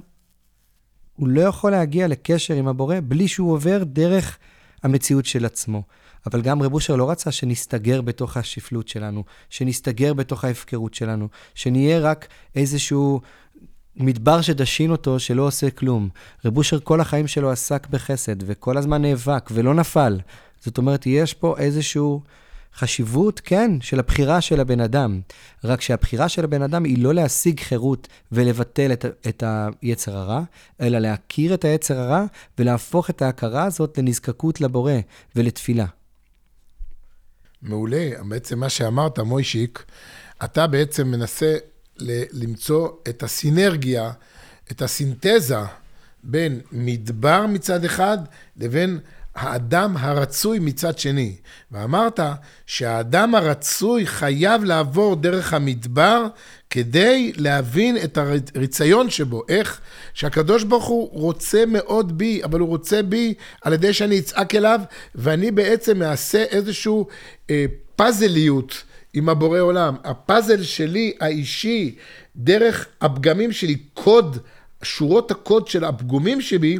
הוא 1.16 1.28
לא 1.28 1.42
יכול 1.42 1.72
להגיע 1.72 2.08
לקשר 2.08 2.54
עם 2.54 2.68
הבורא 2.68 2.96
בלי 3.08 3.28
שהוא 3.28 3.54
עובר 3.54 3.84
דרך 3.84 4.38
המציאות 4.84 5.26
של 5.26 5.46
עצמו. 5.46 5.84
אבל 6.26 6.42
גם 6.42 6.62
רב 6.62 6.74
אושר 6.74 6.96
לא 6.96 7.12
רצה 7.12 7.32
שנסתגר 7.32 8.02
בתוך 8.02 8.38
השפלות 8.38 8.88
שלנו, 8.88 9.24
שנסתגר 9.50 10.14
בתוך 10.14 10.46
ההפקרות 10.46 10.94
שלנו, 10.94 11.28
שנהיה 11.56 12.00
רק 12.00 12.28
איזשהו 12.56 13.22
מדבר 13.96 14.42
שדשין 14.42 14.92
אותו 14.92 15.20
שלא 15.20 15.42
עושה 15.48 15.70
כלום. 15.70 16.10
רב 16.46 16.58
אושר 16.58 16.80
כל 16.80 17.02
החיים 17.02 17.28
שלו 17.28 17.52
עסק 17.52 17.88
בחסד, 17.90 18.36
וכל 18.40 18.78
הזמן 18.78 19.02
נאבק, 19.02 19.50
ולא 19.54 19.74
נפל. 19.74 20.20
זאת 20.60 20.78
אומרת, 20.78 21.06
יש 21.06 21.34
פה 21.34 21.56
איזושהי 21.58 22.20
חשיבות, 22.76 23.42
כן, 23.44 23.72
של 23.82 24.00
הבחירה 24.00 24.42
של 24.42 24.60
הבן 24.60 24.80
אדם. 24.80 25.22
רק 25.64 25.82
שהבחירה 25.82 26.30
של 26.30 26.44
הבן 26.44 26.62
אדם 26.62 26.84
היא 26.84 27.04
לא 27.04 27.14
להשיג 27.14 27.60
חירות 27.60 28.08
ולבטל 28.32 28.94
את, 28.94 29.06
את 29.28 29.44
היצר 29.82 30.18
הרע, 30.18 30.42
אלא 30.82 31.00
להכיר 31.00 31.54
את 31.54 31.66
היצר 31.66 32.00
הרע 32.00 32.26
ולהפוך 32.60 33.10
את 33.10 33.22
ההכרה 33.22 33.64
הזאת 33.64 33.98
לנזקקות 33.98 34.62
לבורא 34.62 34.94
ולתפילה. 35.36 35.86
מעולה. 37.62 38.10
בעצם 38.30 38.60
מה 38.60 38.70
שאמרת, 38.70 39.20
מוישיק, 39.20 39.86
אתה 40.44 40.68
בעצם 40.68 41.08
מנסה 41.08 41.58
למצוא 42.32 42.90
את 43.10 43.24
הסינרגיה, 43.24 44.12
את 44.72 44.82
הסינתזה 44.82 45.58
בין 46.24 46.62
מדבר 46.72 47.46
מצד 47.48 47.86
אחד 47.86 48.18
לבין 48.58 49.00
האדם 49.36 49.98
הרצוי 49.98 50.60
מצד 50.60 50.98
שני. 50.98 51.36
ואמרת 51.72 52.20
שהאדם 52.66 53.36
הרצוי 53.36 54.08
חייב 54.08 54.64
לעבור 54.64 55.16
דרך 55.16 55.54
המדבר 55.54 56.26
כדי 56.70 57.32
להבין 57.36 57.98
את 57.98 58.18
הריציון 58.56 59.10
שבו. 59.10 59.44
איך? 59.50 59.82
שהקדוש 60.14 60.64
ברוך 60.64 60.86
הוא 60.86 61.10
רוצה 61.12 61.64
מאוד 61.68 62.18
בי, 62.18 62.44
אבל 62.44 62.60
הוא 62.60 62.68
רוצה 62.68 63.02
בי 63.02 63.34
על 63.62 63.74
ידי 63.74 63.94
שאני 63.94 64.20
אצעק 64.20 64.56
אליו, 64.56 64.82
ואני 65.16 65.52
בעצם 65.52 66.04
אעשה 66.04 66.44
איזשהו 66.44 67.08
אה, 67.50 67.66
פאזליות. 67.96 68.84
עם 69.14 69.30
הבורא 69.30 69.60
עולם. 69.60 69.96
הפאזל 70.04 70.64
שלי, 70.64 71.14
האישי, 71.20 71.96
דרך 72.36 72.88
הפגמים 73.02 73.52
שלי, 73.52 73.76
קוד 73.94 74.38
שורות 74.84 75.32
הקוד 75.32 75.68
של 75.68 75.84
הפגומים 75.84 76.42
שבי, 76.42 76.78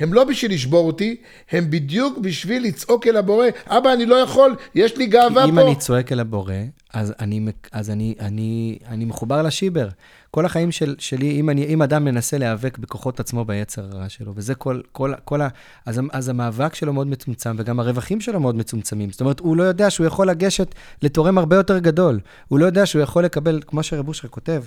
הם 0.00 0.14
לא 0.14 0.24
בשביל 0.24 0.52
לשבור 0.52 0.86
אותי, 0.86 1.16
הם 1.50 1.70
בדיוק 1.70 2.18
בשביל 2.18 2.62
לצעוק 2.62 3.06
אל 3.06 3.16
הבורא. 3.16 3.46
אבא, 3.66 3.92
אני 3.92 4.06
לא 4.06 4.14
יכול, 4.14 4.56
יש 4.74 4.96
לי 4.96 5.06
גאווה 5.06 5.44
אם 5.44 5.54
פה. 5.54 5.60
אם 5.62 5.66
אני 5.66 5.76
צועק 5.76 6.12
אל 6.12 6.20
הבורא, 6.20 6.54
אז 6.92 7.14
אני, 7.20 7.40
אז 7.72 7.90
אני, 7.90 8.14
אני, 8.20 8.78
אני 8.88 9.04
מחובר 9.04 9.42
לשיבר. 9.42 9.88
כל 10.34 10.46
החיים 10.46 10.72
של, 10.72 10.94
שלי, 10.98 11.40
אם, 11.40 11.50
אני, 11.50 11.66
אם 11.66 11.82
אדם 11.82 12.04
מנסה 12.04 12.38
להיאבק 12.38 12.78
בכוחות 12.78 13.20
עצמו 13.20 13.44
ביצר 13.44 13.84
הרע 13.84 14.08
שלו, 14.08 14.32
וזה 14.36 14.54
כל, 14.54 14.80
כל, 14.92 15.12
כל 15.24 15.40
ה... 15.40 15.48
אז, 15.86 16.00
אז 16.12 16.28
המאבק 16.28 16.74
שלו 16.74 16.92
מאוד 16.92 17.06
מצומצם, 17.06 17.54
וגם 17.58 17.80
הרווחים 17.80 18.20
שלו 18.20 18.40
מאוד 18.40 18.56
מצומצמים. 18.56 19.10
זאת 19.10 19.20
אומרת, 19.20 19.40
הוא 19.40 19.56
לא 19.56 19.62
יודע 19.62 19.90
שהוא 19.90 20.06
יכול 20.06 20.28
לגשת 20.28 20.74
לתורם 21.02 21.38
הרבה 21.38 21.56
יותר 21.56 21.78
גדול. 21.78 22.20
הוא 22.48 22.58
לא 22.58 22.64
יודע 22.64 22.86
שהוא 22.86 23.02
יכול 23.02 23.24
לקבל, 23.24 23.60
כמו 23.66 23.82
שרב 23.82 24.08
אושר 24.08 24.28
כותב 24.28 24.64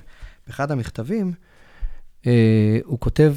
באחד 0.48 0.72
המכתבים, 0.72 1.34
אה, 2.28 2.80
הוא 2.84 3.00
כותב, 3.00 3.36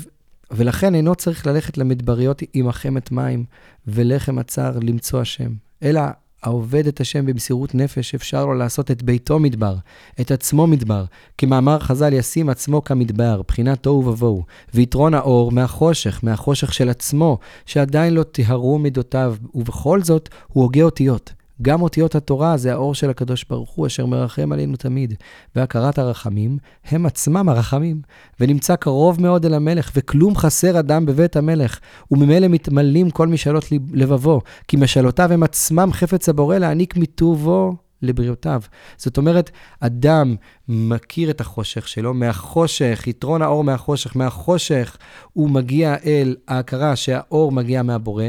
ולכן 0.51 0.95
אינו 0.95 1.14
צריך 1.14 1.47
ללכת 1.47 1.79
למדבריות 1.79 2.43
עם 2.55 2.69
החמת 2.69 3.12
מים 3.12 3.45
ולחם 3.87 4.38
הצר 4.38 4.73
למצוא 4.83 5.21
השם, 5.21 5.53
אלא 5.83 6.01
העובד 6.42 6.87
את 6.87 7.01
השם 7.01 7.27
במסירות 7.27 7.74
נפש, 7.74 8.14
אפשר 8.14 8.46
לו 8.46 8.55
לעשות 8.55 8.90
את 8.90 9.03
ביתו 9.03 9.38
מדבר, 9.38 9.74
את 10.20 10.31
עצמו 10.31 10.66
מדבר. 10.66 11.05
כמאמר 11.38 11.79
חז"ל, 11.79 12.12
ישים 12.12 12.48
עצמו 12.48 12.85
כמדבר, 12.85 13.42
בחינת 13.48 13.83
תוהו 13.83 14.07
ובוהו, 14.07 14.44
ויתרון 14.74 15.14
האור 15.14 15.53
מהחושך, 15.53 16.20
מהחושך 16.22 16.72
של 16.74 16.88
עצמו, 16.88 17.38
שעדיין 17.66 18.14
לא 18.14 18.22
טיהרו 18.22 18.79
מידותיו, 18.79 19.37
ובכל 19.55 20.03
זאת 20.03 20.29
הוא 20.48 20.62
הוגה 20.62 20.83
אותיות. 20.83 21.33
גם 21.62 21.83
אותיות 21.83 22.14
התורה 22.14 22.57
זה 22.57 22.73
האור 22.73 22.94
של 22.94 23.11
הקדוש 23.11 23.44
ברוך 23.51 23.71
הוא, 23.71 23.87
אשר 23.87 24.07
מרחם 24.07 24.53
עלינו 24.53 24.77
תמיד. 24.77 25.14
והכרת 25.57 25.99
הרחמים, 25.99 26.59
הם 26.85 27.07
עצמם 27.07 27.49
הרחמים. 27.49 28.03
ונמצא 28.40 28.77
קרוב 28.77 29.21
מאוד 29.23 29.47
אל 29.47 29.55
המלך, 29.55 29.90
וכלום 29.97 30.37
חסר 30.37 30.79
אדם 30.79 31.07
בבית 31.07 31.37
המלך. 31.37 31.79
וממילא 32.11 32.49
מתמלאים 32.49 33.11
כל 33.11 33.29
משאלות 33.29 33.64
לבבו, 33.92 34.40
כי 34.68 34.77
משאלותיו 34.77 35.33
הם 35.33 35.42
עצמם 35.42 35.90
חפץ 35.92 36.29
הבורא 36.29 36.59
להעניק 36.59 36.97
מטובו 36.97 37.77
לבריאותיו. 38.03 38.62
זאת 38.97 39.16
אומרת, 39.16 39.51
אדם 39.81 40.37
מכיר 40.68 41.31
את 41.31 41.40
החושך 41.40 41.88
שלו, 41.88 42.14
מהחושך, 42.14 43.05
יתרון 43.07 43.42
האור 43.42 43.64
מהחושך, 43.64 44.16
מהחושך 44.16 44.97
הוא 45.33 45.51
מגיע 45.51 45.97
אל 46.05 46.37
ההכרה 46.49 46.97
שהאור 46.97 47.53
מגיע 47.53 47.83
מהבורא, 47.83 48.25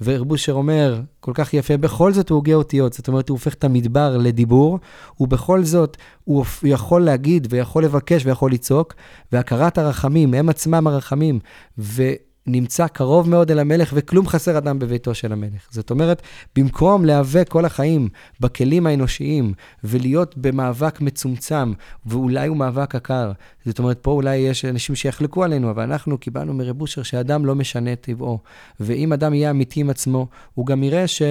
ורבושר 0.00 0.52
אומר, 0.52 1.00
כל 1.20 1.32
כך 1.34 1.54
יפה, 1.54 1.76
בכל 1.76 2.12
זאת 2.12 2.30
הוא 2.30 2.36
הוגה 2.36 2.54
אותיות, 2.54 2.92
זאת 2.92 3.08
אומרת, 3.08 3.28
הוא 3.28 3.34
הופך 3.34 3.54
את 3.54 3.64
המדבר 3.64 4.16
לדיבור, 4.16 4.78
ובכל 5.20 5.64
זאת 5.64 5.96
הוא 6.24 6.44
יכול 6.62 7.04
להגיד 7.04 7.46
ויכול 7.50 7.84
לבקש 7.84 8.26
ויכול 8.26 8.52
לצעוק, 8.52 8.94
והכרת 9.32 9.78
הרחמים, 9.78 10.34
הם 10.34 10.48
עצמם 10.48 10.86
הרחמים, 10.86 11.38
ו... 11.78 12.02
נמצא 12.46 12.86
קרוב 12.86 13.30
מאוד 13.30 13.50
אל 13.50 13.58
המלך, 13.58 13.92
וכלום 13.94 14.28
חסר 14.28 14.58
אדם 14.58 14.78
בביתו 14.78 15.14
של 15.14 15.32
המלך. 15.32 15.68
זאת 15.70 15.90
אומרת, 15.90 16.22
במקום 16.56 17.04
להיאבק 17.04 17.48
כל 17.48 17.64
החיים 17.64 18.08
בכלים 18.40 18.86
האנושיים, 18.86 19.52
ולהיות 19.84 20.36
במאבק 20.36 21.00
מצומצם, 21.00 21.72
ואולי 22.06 22.48
הוא 22.48 22.56
מאבק 22.56 22.94
עקר, 22.94 23.32
זאת 23.66 23.78
אומרת, 23.78 23.98
פה 24.02 24.10
אולי 24.10 24.36
יש 24.36 24.64
אנשים 24.64 24.94
שיחלקו 24.94 25.44
עלינו, 25.44 25.70
אבל 25.70 25.82
אנחנו 25.82 26.18
קיבלנו 26.18 26.54
מרב 26.54 26.80
אושר 26.80 27.02
שאדם 27.02 27.46
לא 27.46 27.54
משנה 27.54 27.92
את 27.92 28.00
טבעו. 28.00 28.38
ואם 28.80 29.12
אדם 29.12 29.34
יהיה 29.34 29.50
אמיתי 29.50 29.80
עם 29.80 29.90
עצמו, 29.90 30.26
הוא 30.54 30.66
גם 30.66 30.82
יראה 30.82 31.06
ש... 31.06 31.22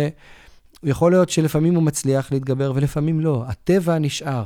יכול 0.83 1.11
להיות 1.11 1.29
שלפעמים 1.29 1.75
הוא 1.75 1.83
מצליח 1.83 2.31
להתגבר 2.31 2.71
ולפעמים 2.75 3.19
לא. 3.19 3.43
הטבע 3.47 3.99
נשאר. 3.99 4.45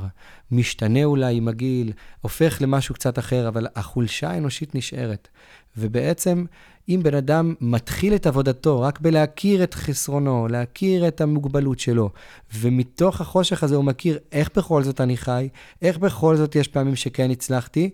משתנה 0.50 1.04
אולי 1.04 1.36
עם 1.36 1.48
הגיל, 1.48 1.92
הופך 2.20 2.58
למשהו 2.62 2.94
קצת 2.94 3.18
אחר, 3.18 3.48
אבל 3.48 3.66
החולשה 3.76 4.30
האנושית 4.30 4.74
נשארת. 4.74 5.28
ובעצם, 5.76 6.44
אם 6.88 7.00
בן 7.02 7.14
אדם 7.14 7.54
מתחיל 7.60 8.14
את 8.14 8.26
עבודתו 8.26 8.80
רק 8.80 9.00
בלהכיר 9.00 9.64
את 9.64 9.74
חסרונו, 9.74 10.48
להכיר 10.48 11.08
את 11.08 11.20
המוגבלות 11.20 11.78
שלו, 11.78 12.10
ומתוך 12.54 13.20
החושך 13.20 13.62
הזה 13.64 13.76
הוא 13.76 13.84
מכיר 13.84 14.18
איך 14.32 14.50
בכל 14.56 14.82
זאת 14.82 15.00
אני 15.00 15.16
חי, 15.16 15.48
איך 15.82 15.98
בכל 15.98 16.36
זאת 16.36 16.56
יש 16.56 16.68
פעמים 16.68 16.96
שכן 16.96 17.30
הצלחתי, 17.30 17.90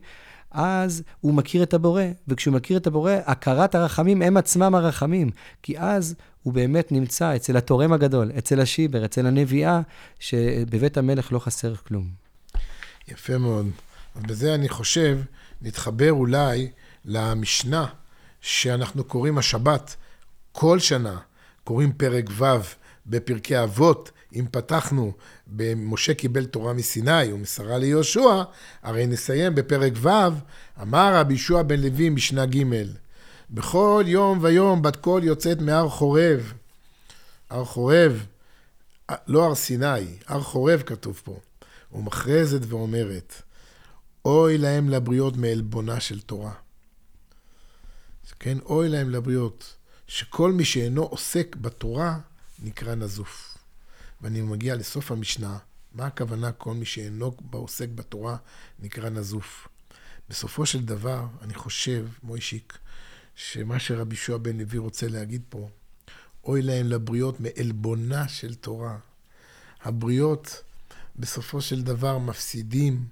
אז 0.50 1.02
הוא 1.20 1.34
מכיר 1.34 1.62
את 1.62 1.74
הבורא, 1.74 2.02
וכשהוא 2.28 2.54
מכיר 2.54 2.76
את 2.76 2.86
הבורא, 2.86 3.12
הכרת 3.24 3.74
הרחמים 3.74 4.22
הם 4.22 4.36
עצמם 4.36 4.74
הרחמים, 4.74 5.30
כי 5.62 5.78
אז 5.78 6.14
הוא 6.46 6.54
באמת 6.54 6.92
נמצא 6.92 7.36
אצל 7.36 7.56
התורם 7.56 7.92
הגדול, 7.92 8.32
אצל 8.38 8.60
השיבר, 8.60 9.04
אצל 9.04 9.26
הנביאה, 9.26 9.80
שבבית 10.18 10.98
המלך 10.98 11.32
לא 11.32 11.38
חסר 11.38 11.76
כלום. 11.76 12.08
יפה 13.08 13.38
מאוד. 13.38 13.70
אז 14.14 14.22
בזה 14.22 14.54
אני 14.54 14.68
חושב, 14.68 15.18
נתחבר 15.62 16.12
אולי 16.12 16.70
למשנה 17.04 17.86
שאנחנו 18.40 19.04
קוראים 19.04 19.38
השבת 19.38 19.96
כל 20.52 20.78
שנה, 20.78 21.18
קוראים 21.64 21.92
פרק 21.92 22.24
ו' 22.30 22.44
בפרקי 23.06 23.62
אבות, 23.62 24.10
אם 24.34 24.44
פתחנו 24.50 25.12
במשה 25.46 26.14
קיבל 26.14 26.44
תורה 26.44 26.72
מסיני 26.72 27.32
ומסרה 27.32 27.78
ליהושע, 27.78 28.42
הרי 28.82 29.06
נסיים 29.06 29.54
בפרק 29.54 29.92
ו', 29.96 30.08
אמר 30.82 31.14
רבי 31.14 31.34
ישוע 31.34 31.62
בן 31.62 31.80
לוי 31.80 32.08
משנה 32.08 32.46
ג' 32.46 32.62
בכל 33.50 34.04
יום 34.06 34.38
ויום 34.42 34.82
בת 34.82 34.96
קול 34.96 35.24
יוצאת 35.24 35.58
מהר 35.58 35.88
חורב. 35.88 36.52
הר 37.50 37.64
חורב, 37.64 38.26
לא 39.26 39.44
הר 39.44 39.54
סיני, 39.54 40.16
הר 40.26 40.40
חורב 40.40 40.82
כתוב 40.86 41.20
פה. 41.24 41.40
ומכרזת 41.92 42.60
ואומרת, 42.68 43.42
אוי 44.24 44.58
להם 44.58 44.88
לבריות 44.88 45.36
מעלבונה 45.36 46.00
של 46.00 46.20
תורה. 46.20 46.52
כן, 48.38 48.58
אוי 48.58 48.88
להם 48.88 49.10
לבריות, 49.10 49.74
שכל 50.06 50.52
מי 50.52 50.64
שאינו 50.64 51.02
עוסק 51.02 51.56
בתורה 51.56 52.18
נקרא 52.62 52.94
נזוף. 52.94 53.58
ואני 54.22 54.40
מגיע 54.40 54.74
לסוף 54.74 55.10
המשנה, 55.10 55.58
מה 55.92 56.06
הכוונה 56.06 56.52
כל 56.52 56.74
מי 56.74 56.84
שאינו 56.84 57.36
עוסק 57.50 57.88
בתורה 57.88 58.36
נקרא 58.78 59.08
נזוף? 59.08 59.68
בסופו 60.28 60.66
של 60.66 60.84
דבר, 60.84 61.26
אני 61.42 61.54
חושב, 61.54 62.06
מוישיק, 62.22 62.78
שמה 63.36 63.78
שרבי 63.78 64.16
שועה 64.16 64.38
בן 64.38 64.58
לוי 64.58 64.78
רוצה 64.78 65.08
להגיד 65.08 65.42
פה, 65.48 65.68
אוי 66.44 66.62
להם 66.62 66.86
לבריות 66.86 67.40
מעלבונה 67.40 68.28
של 68.28 68.54
תורה. 68.54 68.98
הבריות 69.82 70.62
בסופו 71.16 71.60
של 71.60 71.82
דבר 71.82 72.18
מפסידים 72.18 73.08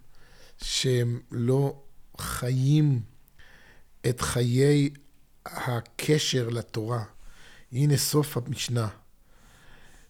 שהם 0.62 1.20
לא 1.30 1.82
חיים 2.18 3.02
את 4.08 4.20
חיי 4.20 4.90
הקשר 5.46 6.48
לתורה. 6.48 7.04
הנה 7.72 7.96
סוף 7.96 8.36
המשנה, 8.36 8.88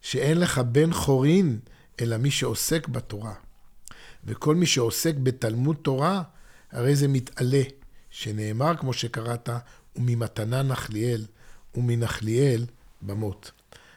שאין 0.00 0.40
לך 0.40 0.58
בן 0.58 0.92
חורין 0.92 1.58
אלא 2.00 2.16
מי 2.16 2.30
שעוסק 2.30 2.88
בתורה. 2.88 3.34
וכל 4.24 4.54
מי 4.54 4.66
שעוסק 4.66 5.14
בתלמוד 5.14 5.76
תורה, 5.76 6.22
הרי 6.72 6.96
זה 6.96 7.08
מתעלה, 7.08 7.62
שנאמר, 8.10 8.76
כמו 8.76 8.92
שקראת, 8.92 9.48
וממתנה 9.96 10.62
נחליאל, 10.62 11.26
ומנחליאל 11.74 12.66
במות. 13.02 13.50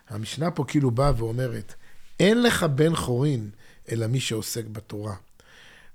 המשנה 0.09 0.51
פה 0.51 0.63
כאילו 0.67 0.91
באה 0.91 1.11
ואומרת, 1.17 1.73
אין 2.19 2.43
לך 2.43 2.63
בן 2.63 2.95
חורין, 2.95 3.49
אלא 3.91 4.07
מי 4.07 4.19
שעוסק 4.19 4.65
בתורה. 4.65 5.15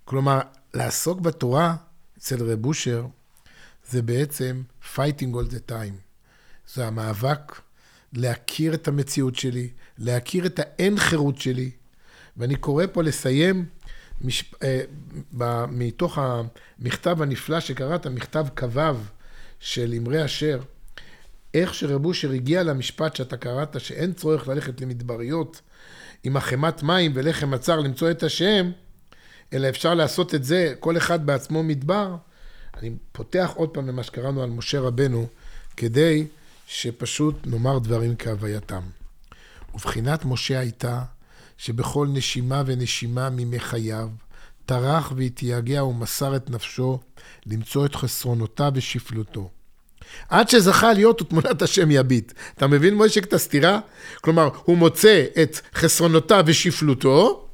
כלומר, 0.04 0.40
לעסוק 0.74 1.20
בתורה 1.20 1.76
אצל 2.18 2.52
רב 2.52 2.66
אושר, 2.66 3.06
זה 3.88 4.02
בעצם 4.02 4.62
fighting 4.94 5.34
all 5.34 5.50
the 5.50 5.70
time. 5.70 5.94
זה 6.74 6.86
המאבק 6.86 7.60
להכיר 8.12 8.74
את 8.74 8.88
המציאות 8.88 9.36
שלי, 9.36 9.70
להכיר 9.98 10.46
את 10.46 10.58
האין 10.58 10.98
חירות 10.98 11.40
שלי. 11.40 11.70
ואני 12.36 12.56
קורא 12.56 12.84
פה 12.92 13.02
לסיים 13.02 13.66
מש... 14.20 14.54
אה. 14.62 15.66
מתוך 15.68 16.18
המכתב 16.18 17.22
הנפלא 17.22 17.60
שקראת, 17.60 18.06
מכתב 18.06 18.46
כ"ו 18.56 18.80
של 19.62 19.94
אמרי 19.96 20.25
אשר, 20.25 20.61
איך 21.55 21.75
שרב 21.75 22.05
אושר 22.05 22.31
הגיע 22.31 22.62
למשפט 22.62 23.16
שאתה 23.16 23.37
קראת, 23.37 23.81
שאין 23.81 24.12
צורך 24.12 24.48
ללכת 24.48 24.81
למדבריות 24.81 25.61
עם 26.25 26.37
החמת 26.37 26.83
מים 26.83 27.12
ולחם 27.14 27.55
הצר 27.55 27.81
למצוא 27.81 28.11
את 28.11 28.22
השם, 28.22 28.70
אלא 29.53 29.68
אפשר 29.68 29.94
לעשות 29.94 30.35
את 30.35 30.44
זה, 30.44 30.75
כל 30.81 30.96
אחד 30.96 31.27
בעצמו 31.27 31.62
מדבר. 31.62 32.16
אני 32.77 32.90
פותח 33.12 33.53
עוד 33.55 33.68
פעם 33.68 33.88
למה 33.88 34.03
שקראנו 34.03 34.42
על 34.42 34.51
משה 34.51 34.81
רבנו, 34.81 35.27
כדי 35.77 36.27
שפשוט 36.66 37.46
נאמר 37.46 37.79
דברים 37.79 38.14
כהווייתם. 38.18 38.83
ובחינת 39.75 40.25
משה 40.25 40.59
הייתה 40.59 41.03
שבכל 41.59 42.09
נשימה 42.12 42.62
ונשימה 42.66 43.31
מימי 43.31 43.61
חייו 43.61 44.09
טרח 44.66 45.12
והתייגע 45.16 45.85
ומסר 45.85 46.37
את 46.37 46.51
נפשו 46.51 47.01
למצוא 47.46 47.87
את 47.87 47.94
חסרונותיו 47.94 48.72
ושפלותו. 48.74 49.50
עד 50.28 50.48
שזכה 50.48 50.92
להיות 50.92 51.22
ותמונת 51.22 51.62
השם 51.62 51.90
יביט. 51.90 52.32
אתה 52.56 52.66
מבין, 52.66 52.94
מוישק, 52.94 53.24
את 53.24 53.32
הסתירה? 53.32 53.80
כלומר, 54.20 54.48
הוא 54.64 54.76
מוצא 54.76 55.24
את 55.42 55.61
חסרונותיו 55.74 56.44
ושפלותו, 56.46 57.46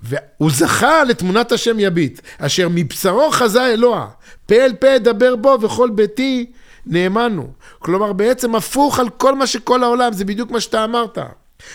והוא 0.00 0.50
זכה 0.50 1.04
לתמונת 1.04 1.52
השם 1.52 1.76
יביט, 1.78 2.20
אשר 2.38 2.68
מבשרו 2.70 3.30
חזה 3.30 3.66
אלוה, 3.66 4.08
פה 4.46 4.54
אל 4.54 4.72
פה 4.72 4.96
אדבר 4.96 5.36
בו 5.36 5.58
וכל 5.62 5.90
ביתי 5.90 6.52
נאמנו. 6.86 7.52
כלומר, 7.78 8.12
בעצם 8.12 8.54
הפוך 8.54 8.98
על 8.98 9.08
כל 9.08 9.34
מה 9.34 9.46
שכל 9.46 9.82
העולם, 9.82 10.12
זה 10.12 10.24
בדיוק 10.24 10.50
מה 10.50 10.60
שאתה 10.60 10.84
אמרת. 10.84 11.18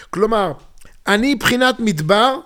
כלומר, 0.09 0.51
אני 1.07 1.35
בחינת 1.35 1.75
מדבר, 1.79 2.37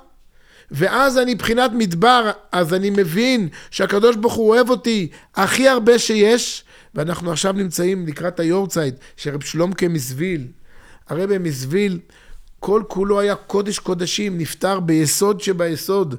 ואז 0.72 1.18
אני 1.18 1.36
בחינת 1.36 1.72
מדבר, 1.74 2.32
אז 2.52 2.74
אני 2.74 2.90
מבין 2.90 3.50
שהקדוש 3.72 4.16
ברוך 4.16 4.34
הוא 4.34 4.50
אוהב 4.50 4.70
אותי 4.70 5.08
הכי 5.36 5.68
הרבה 5.68 6.00
שיש, 6.00 6.64
ואנחנו 6.96 7.32
עכשיו 7.32 7.54
נמצאים 7.54 8.08
לקראת 8.08 8.40
היורצייט 8.40 8.96
של 9.18 9.34
רב 9.34 9.44
שלומקה 9.44 9.88
מזוויל. 9.88 10.48
הרב 11.10 11.38
מסוויל, 11.38 12.00
כל 12.60 12.84
כולו 12.88 13.20
היה 13.20 13.36
קודש 13.36 13.80
קודשים, 13.80 14.38
נפטר 14.38 14.80
ביסוד 14.80 15.42
שביסוד, 15.42 16.16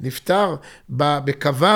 נפטר 0.00 0.56
בכ"ו 0.88 1.66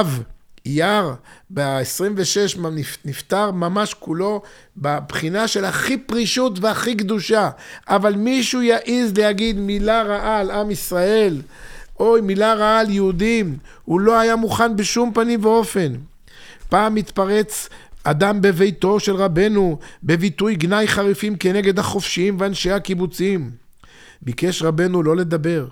אייר, 0.66 1.14
ב-26 1.50 2.58
נפטר 3.04 3.50
ממש 3.50 3.94
כולו 3.94 4.42
בבחינה 4.76 5.48
של 5.48 5.64
הכי 5.64 5.96
פרישות 5.96 6.58
והכי 6.60 6.94
קדושה. 6.94 7.50
אבל 7.88 8.14
מישהו 8.14 8.62
יעז 8.62 9.12
להגיד 9.16 9.58
מילה 9.58 10.02
רעה 10.02 10.40
על 10.40 10.50
עם 10.50 10.70
ישראל, 10.70 11.40
אוי, 12.00 12.20
מילה 12.20 12.54
רעה 12.54 12.80
על 12.80 12.90
יהודים, 12.90 13.58
הוא 13.84 14.00
לא 14.00 14.18
היה 14.18 14.36
מוכן 14.36 14.76
בשום 14.76 15.12
פנים 15.14 15.44
ואופן. 15.44 15.92
פעם 16.68 16.96
התפרץ 16.96 17.68
אדם 18.04 18.40
בביתו 18.40 19.00
של 19.00 19.16
רבנו 19.16 19.78
בביטוי 20.02 20.54
גנאי 20.54 20.88
חריפים 20.88 21.36
כנגד 21.36 21.78
החופשיים 21.78 22.36
ואנשי 22.40 22.70
הקיבוצים. 22.70 23.50
ביקש 24.22 24.62
רבנו 24.62 25.02
לא 25.02 25.16
לדבר, 25.16 25.68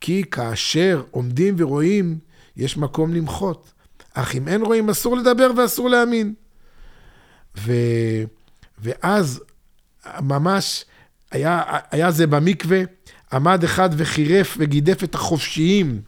כי 0.00 0.24
כאשר 0.30 1.02
עומדים 1.10 1.54
ורואים, 1.58 2.18
יש 2.56 2.76
מקום 2.76 3.14
למחות. 3.14 3.72
אך 4.14 4.34
אם 4.34 4.48
אין 4.48 4.62
רואים, 4.62 4.90
אסור 4.90 5.16
לדבר 5.16 5.50
ואסור 5.56 5.90
להאמין. 5.90 6.34
ו... 7.58 7.72
ואז 8.78 9.40
ממש 10.20 10.84
היה, 11.30 11.62
היה 11.90 12.10
זה 12.10 12.26
במקווה, 12.26 12.82
עמד 13.32 13.64
אחד 13.64 13.90
וחירף 13.96 14.56
וגידף 14.58 15.04
את 15.04 15.14
החופשיים. 15.14 16.00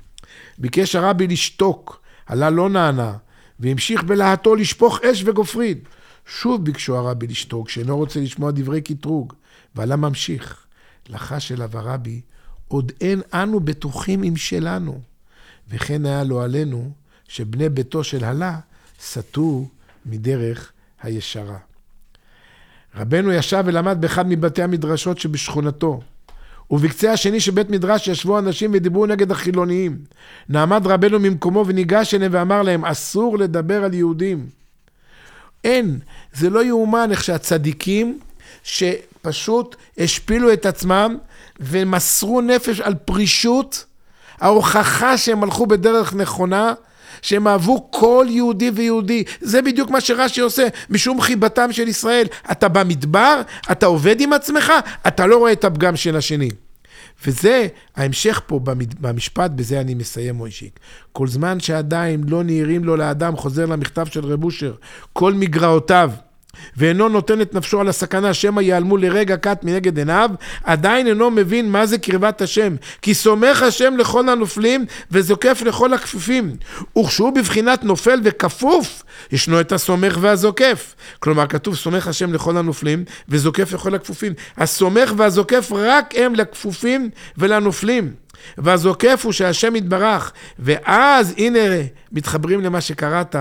ביקש 0.58 0.94
הרבי 0.94 1.26
לשתוק, 1.26 2.00
עלה 2.26 2.50
לא 2.50 2.68
נענה, 2.68 3.16
והמשיך 3.60 4.02
בלהטו 4.02 4.54
לשפוך 4.54 5.00
אש 5.00 5.22
וגופרית. 5.26 5.78
שוב 6.26 6.64
ביקשו 6.64 6.96
הרבי 6.96 7.26
לשתוק, 7.26 7.68
שאינו 7.68 7.96
רוצה 7.96 8.20
לשמוע 8.20 8.50
דברי 8.50 8.80
קטרוג, 8.80 9.32
ועלה 9.74 9.96
ממשיך. 9.96 10.64
לחש 11.08 11.52
אליו 11.52 11.78
הרבי, 11.78 12.20
עוד 12.68 12.92
אין 13.00 13.22
אנו 13.34 13.60
בטוחים 13.60 14.22
עם 14.22 14.36
שלנו. 14.36 15.00
וכן 15.70 16.06
היה 16.06 16.24
לו 16.24 16.42
עלינו, 16.42 16.92
שבני 17.28 17.68
ביתו 17.68 18.04
של 18.04 18.24
הלה 18.24 18.58
סטו 19.00 19.68
מדרך 20.06 20.72
הישרה. 21.02 21.58
רבנו 22.94 23.32
ישב 23.32 23.62
ולמד 23.66 24.00
באחד 24.00 24.26
מבתי 24.28 24.62
המדרשות 24.62 25.18
שבשכונתו. 25.18 26.00
ובקצה 26.70 27.12
השני 27.12 27.40
של 27.40 27.50
בית 27.50 27.70
מדרש 27.70 28.08
ישבו 28.08 28.38
אנשים 28.38 28.70
ודיברו 28.74 29.06
נגד 29.06 29.30
החילוניים. 29.30 29.98
נעמד 30.48 30.86
רבנו 30.86 31.20
ממקומו 31.20 31.64
וניגש 31.66 32.14
אליהם 32.14 32.32
ואמר 32.34 32.62
להם, 32.62 32.84
אסור 32.84 33.38
לדבר 33.38 33.84
על 33.84 33.94
יהודים. 33.94 34.46
אין, 35.64 35.98
זה 36.32 36.50
לא 36.50 36.64
יאומן 36.64 37.10
איך 37.10 37.24
שהצדיקים 37.24 38.18
שפשוט 38.62 39.76
השפילו 39.98 40.52
את 40.52 40.66
עצמם 40.66 41.16
ומסרו 41.60 42.40
נפש 42.40 42.80
על 42.80 42.94
פרישות, 42.94 43.84
ההוכחה 44.40 45.18
שהם 45.18 45.42
הלכו 45.42 45.66
בדרך 45.66 46.14
נכונה, 46.14 46.72
שהם 47.24 47.48
אהבו 47.48 47.88
כל 47.90 48.26
יהודי 48.28 48.70
ויהודי. 48.74 49.24
זה 49.40 49.62
בדיוק 49.62 49.90
מה 49.90 50.00
שרש"י 50.00 50.40
עושה, 50.40 50.66
משום 50.90 51.20
חיבתם 51.20 51.72
של 51.72 51.88
ישראל. 51.88 52.26
אתה 52.52 52.68
במדבר, 52.68 53.40
אתה 53.72 53.86
עובד 53.86 54.20
עם 54.20 54.32
עצמך, 54.32 54.72
אתה 55.06 55.26
לא 55.26 55.36
רואה 55.36 55.52
את 55.52 55.64
הפגם 55.64 55.96
של 55.96 56.16
השני. 56.16 56.48
וזה 57.26 57.66
ההמשך 57.96 58.40
פה 58.46 58.60
במשפט, 59.00 59.50
בזה 59.50 59.80
אני 59.80 59.94
מסיים 59.94 60.34
מוישיק. 60.34 60.80
כל 61.12 61.28
זמן 61.28 61.60
שעדיין 61.60 62.24
לא 62.28 62.42
נהירים 62.44 62.84
לו 62.84 62.96
לאדם, 62.96 63.36
חוזר 63.36 63.66
למכתב 63.66 64.06
של 64.06 64.24
רב 64.24 64.44
אושר, 64.44 64.74
כל 65.12 65.32
מגרעותיו. 65.34 66.10
ואינו 66.76 67.08
נותן 67.08 67.40
את 67.40 67.54
נפשו 67.54 67.80
על 67.80 67.88
הסכנה 67.88 68.34
שמא 68.34 68.60
ייעלמו 68.60 68.96
לרגע 68.96 69.36
קט 69.36 69.64
מנגד 69.64 69.98
עיניו, 69.98 70.30
עדיין 70.64 71.06
אינו 71.06 71.30
מבין 71.30 71.70
מה 71.70 71.86
זה 71.86 71.98
קרבת 71.98 72.42
השם. 72.42 72.76
כי 73.02 73.14
סומך 73.14 73.62
השם 73.62 73.96
לכל 73.96 74.28
הנופלים 74.28 74.84
וזוקף 75.10 75.62
לכל 75.66 75.92
הכפופים. 75.94 76.56
וכשהוא 76.98 77.32
בבחינת 77.32 77.84
נופל 77.84 78.20
וכפוף, 78.24 79.02
ישנו 79.32 79.60
את 79.60 79.72
הסומך 79.72 80.18
והזוקף. 80.20 80.94
כלומר, 81.18 81.46
כתוב 81.46 81.76
סומך 81.76 82.08
השם 82.08 82.32
לכל 82.32 82.56
הנופלים 82.56 83.04
וזוקף 83.28 83.72
לכל 83.72 83.94
הכפופים. 83.94 84.32
הסומך 84.58 85.12
והזוקף 85.16 85.72
רק 85.74 86.14
הם 86.16 86.34
לכפופים 86.34 87.10
ולנופלים. 87.38 88.23
והזוקף 88.58 89.20
הוא 89.24 89.32
שהשם 89.32 89.76
יתברך, 89.76 90.32
ואז 90.58 91.34
הנה 91.36 91.58
מתחברים 92.12 92.60
למה 92.60 92.80
שקראת, 92.80 93.36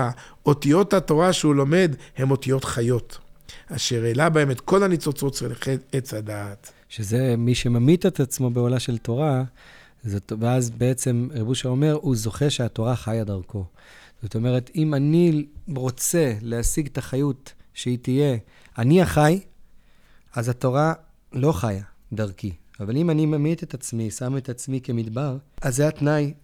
אותיות 0.46 0.94
התורה 0.94 1.32
שהוא 1.32 1.54
לומד 1.54 1.96
הן 2.16 2.30
אותיות 2.30 2.64
חיות, 2.64 3.18
אשר 3.68 4.04
העלה 4.04 4.28
בהם 4.28 4.50
את 4.50 4.60
כל 4.60 4.82
הניצוצות 4.82 5.34
של 5.34 5.52
עץ 5.92 6.14
הדעת. 6.14 6.72
שזה 6.88 7.34
מי 7.38 7.54
שממית 7.54 8.06
את 8.06 8.20
עצמו 8.20 8.50
בעולה 8.50 8.80
של 8.80 8.98
תורה, 8.98 9.42
זאת, 10.04 10.32
ואז 10.40 10.70
בעצם 10.70 11.28
רב 11.34 11.48
אושר 11.48 11.68
אומר, 11.68 11.98
הוא 12.00 12.16
זוכה 12.16 12.50
שהתורה 12.50 12.96
חיה 12.96 13.24
דרכו. 13.24 13.64
זאת 14.22 14.34
אומרת, 14.34 14.70
אם 14.74 14.94
אני 14.94 15.46
רוצה 15.76 16.32
להשיג 16.42 16.86
את 16.86 16.98
החיות 16.98 17.52
שהיא 17.74 17.98
תהיה 18.02 18.36
אני 18.78 19.02
החי, 19.02 19.40
אז 20.34 20.48
התורה 20.48 20.92
לא 21.32 21.52
חיה 21.52 21.82
דרכי. 22.12 22.52
אבל 22.80 22.96
אם 22.96 23.10
אני 23.10 23.26
ממית 23.26 23.62
את 23.62 23.74
עצמי, 23.74 24.10
שם 24.10 24.36
את 24.36 24.48
עצמי 24.48 24.80
כמדבר, 24.80 25.36
אז 25.62 25.76
זה 25.76 25.88
התנאי 25.88 26.34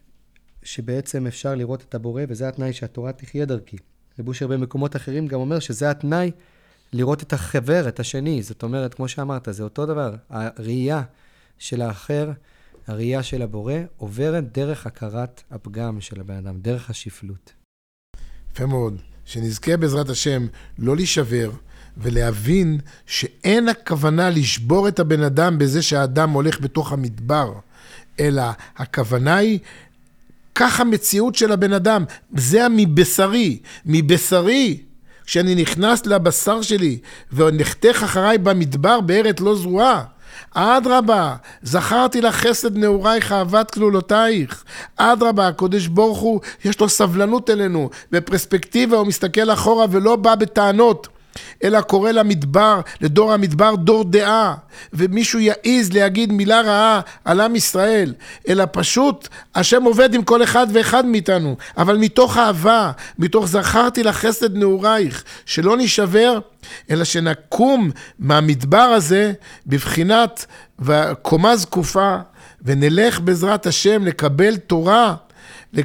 שבעצם 0.63 1.27
אפשר 1.27 1.55
לראות 1.55 1.83
את 1.89 1.95
הבורא, 1.95 2.23
וזה 2.29 2.49
התנאי 2.49 2.73
שהתורה 2.73 3.13
תחיה 3.13 3.45
דרכי. 3.45 3.77
רב 4.19 4.29
אושר 4.29 4.47
במקומות 4.47 4.97
אחרים 4.97 5.27
גם 5.27 5.41
אומר 5.41 5.59
שזה 5.59 5.91
התנאי 5.91 6.31
לראות 6.93 7.23
את 7.23 7.33
החבר, 7.33 7.89
את 7.89 8.01
השני. 8.01 8.43
זאת 8.43 8.63
אומרת, 8.63 8.95
כמו 8.95 9.09
שאמרת, 9.09 9.49
זה 9.51 9.63
אותו 9.63 9.87
דבר. 9.87 10.15
הראייה 10.31 11.03
של 11.59 11.83
האחר, 11.83 12.31
הראייה 12.87 13.23
של 13.23 13.43
הבורא, 13.43 13.75
עוברת 13.97 14.53
דרך 14.53 14.87
הכרת 14.87 15.43
הפגם 15.51 16.01
של 16.01 16.21
הבן 16.21 16.35
אדם, 16.35 16.61
דרך 16.61 16.91
השפלות. 16.91 17.53
יפה 18.53 18.67
מאוד. 18.67 19.01
שנזכה 19.25 19.77
בעזרת 19.77 20.09
השם 20.09 20.47
לא 20.79 20.97
להישבר 20.97 21.51
ולהבין 21.97 22.79
שאין 23.07 23.69
הכוונה 23.69 24.31
לשבור 24.31 24.89
את 24.89 25.01
הבן 25.01 25.23
אדם 25.23 25.59
בזה 25.59 25.83
שהאדם 25.83 26.31
הולך 26.31 26.61
בתוך 26.61 26.93
המדבר, 26.93 27.53
אלא 28.21 28.43
הכוונה 28.77 29.37
היא 29.37 29.59
כך 30.55 30.81
המציאות 30.81 31.35
של 31.35 31.53
הבן 31.53 31.73
אדם, 31.73 32.05
זה 32.37 32.67
מבשרי. 32.71 33.59
מבשרי, 33.87 34.83
כשאני 35.25 35.55
נכנס 35.55 36.07
לבשר 36.07 36.63
שלי 36.63 36.99
ונחתך 37.33 38.03
אחריי 38.05 38.39
במדבר 38.39 39.01
בארץ 39.01 39.41
לא 39.41 39.57
זרועה, 39.57 40.05
אדרבה, 40.55 41.37
זכרתי 41.63 42.21
לך 42.21 42.35
חסד 42.35 42.77
נעורייך, 42.77 43.33
אהבת 43.33 43.71
כלולותייך. 43.71 44.65
אדרבה, 44.97 45.49
הקדוש 45.49 45.87
ברוך 45.87 46.19
הוא, 46.19 46.41
יש 46.65 46.81
לו 46.81 46.89
סבלנות 46.89 47.51
אלינו, 47.51 47.91
בפרספקטיבה 48.13 48.97
הוא 48.97 49.07
מסתכל 49.07 49.53
אחורה 49.53 49.87
ולא 49.91 50.17
בא 50.17 50.35
בטענות. 50.35 51.09
אלא 51.65 51.81
קורא 51.81 52.11
למדבר, 52.11 52.81
לדור 53.01 53.33
המדבר, 53.33 53.75
דור 53.75 54.05
דעה, 54.05 54.55
ומישהו 54.93 55.39
יעז 55.39 55.93
להגיד 55.93 56.33
מילה 56.33 56.61
רעה 56.61 57.01
על 57.25 57.41
עם 57.41 57.57
ישראל, 57.57 58.15
אלא 58.49 58.65
פשוט 58.73 59.29
השם 59.55 59.83
עובד 59.83 60.15
עם 60.15 60.23
כל 60.23 60.43
אחד 60.43 60.67
ואחד 60.73 61.07
מאיתנו, 61.07 61.57
אבל 61.77 61.97
מתוך 61.97 62.37
אהבה, 62.37 62.91
מתוך 63.19 63.49
זכרתי 63.49 64.03
לך 64.03 64.17
חסד 64.17 64.57
נעורייך, 64.57 65.25
שלא 65.47 65.77
נשבר, 65.77 66.39
אלא 66.91 67.05
שנקום 67.05 67.91
מהמדבר 68.19 68.79
הזה 68.79 69.33
בבחינת 69.67 70.47
קומה 71.23 71.57
זקופה, 71.57 72.17
ונלך 72.63 73.21
בעזרת 73.21 73.67
השם 73.67 74.05
לקבל 74.05 74.57
תורה, 74.57 75.15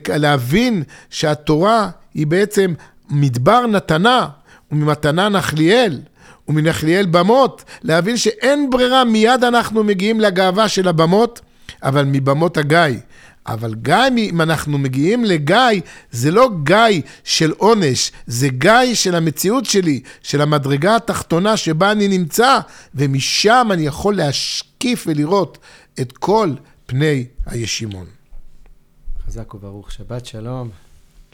להבין 0.10 0.84
שהתורה 1.10 1.90
היא 2.14 2.28
בעצם 2.28 2.74
מדבר 3.10 3.68
נתנה. 3.68 4.28
וממתנה 4.72 5.30
נחליאל, 5.30 6.02
ומנחליאל 6.48 7.06
במות, 7.06 7.64
להבין 7.84 8.18
שאין 8.18 8.70
ברירה, 8.70 9.04
מיד 9.04 9.44
אנחנו 9.44 9.84
מגיעים 9.84 10.20
לגאווה 10.20 10.70
של 10.70 10.88
הבמות, 10.88 11.42
אבל 11.84 12.06
מבמות 12.06 12.58
הגיא. 12.58 13.00
אבל 13.48 13.76
גם 13.82 14.18
אם 14.18 14.42
אנחנו 14.42 14.78
מגיעים 14.78 15.26
לגיא, 15.26 15.82
זה 16.12 16.32
לא 16.32 16.50
גיא 16.64 17.02
של 17.24 17.52
עונש, 17.52 18.12
זה 18.28 18.48
גיא 18.50 18.94
של 18.94 19.16
המציאות 19.16 19.66
שלי, 19.66 20.02
של 20.22 20.42
המדרגה 20.42 20.96
התחתונה 20.96 21.58
שבה 21.58 21.92
אני 21.92 22.08
נמצא, 22.08 22.60
ומשם 22.96 23.68
אני 23.72 23.86
יכול 23.86 24.16
להשקיף 24.16 25.06
ולראות 25.08 25.58
את 26.02 26.18
כל 26.18 26.54
פני 26.86 27.26
הישימון. 27.46 28.06
חזק 29.28 29.54
וברוך, 29.54 29.92
שבת 29.92 30.26
שלום. 30.26 30.85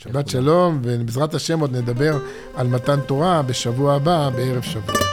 שבת 0.03 0.29
שלום, 0.29 0.79
ובעזרת 0.83 1.33
השם 1.33 1.59
עוד 1.59 1.75
נדבר 1.75 2.17
על 2.55 2.67
מתן 2.67 2.99
תורה 3.01 3.41
בשבוע 3.41 3.95
הבא, 3.95 4.29
בערב 4.29 4.61
שבוע. 4.61 5.11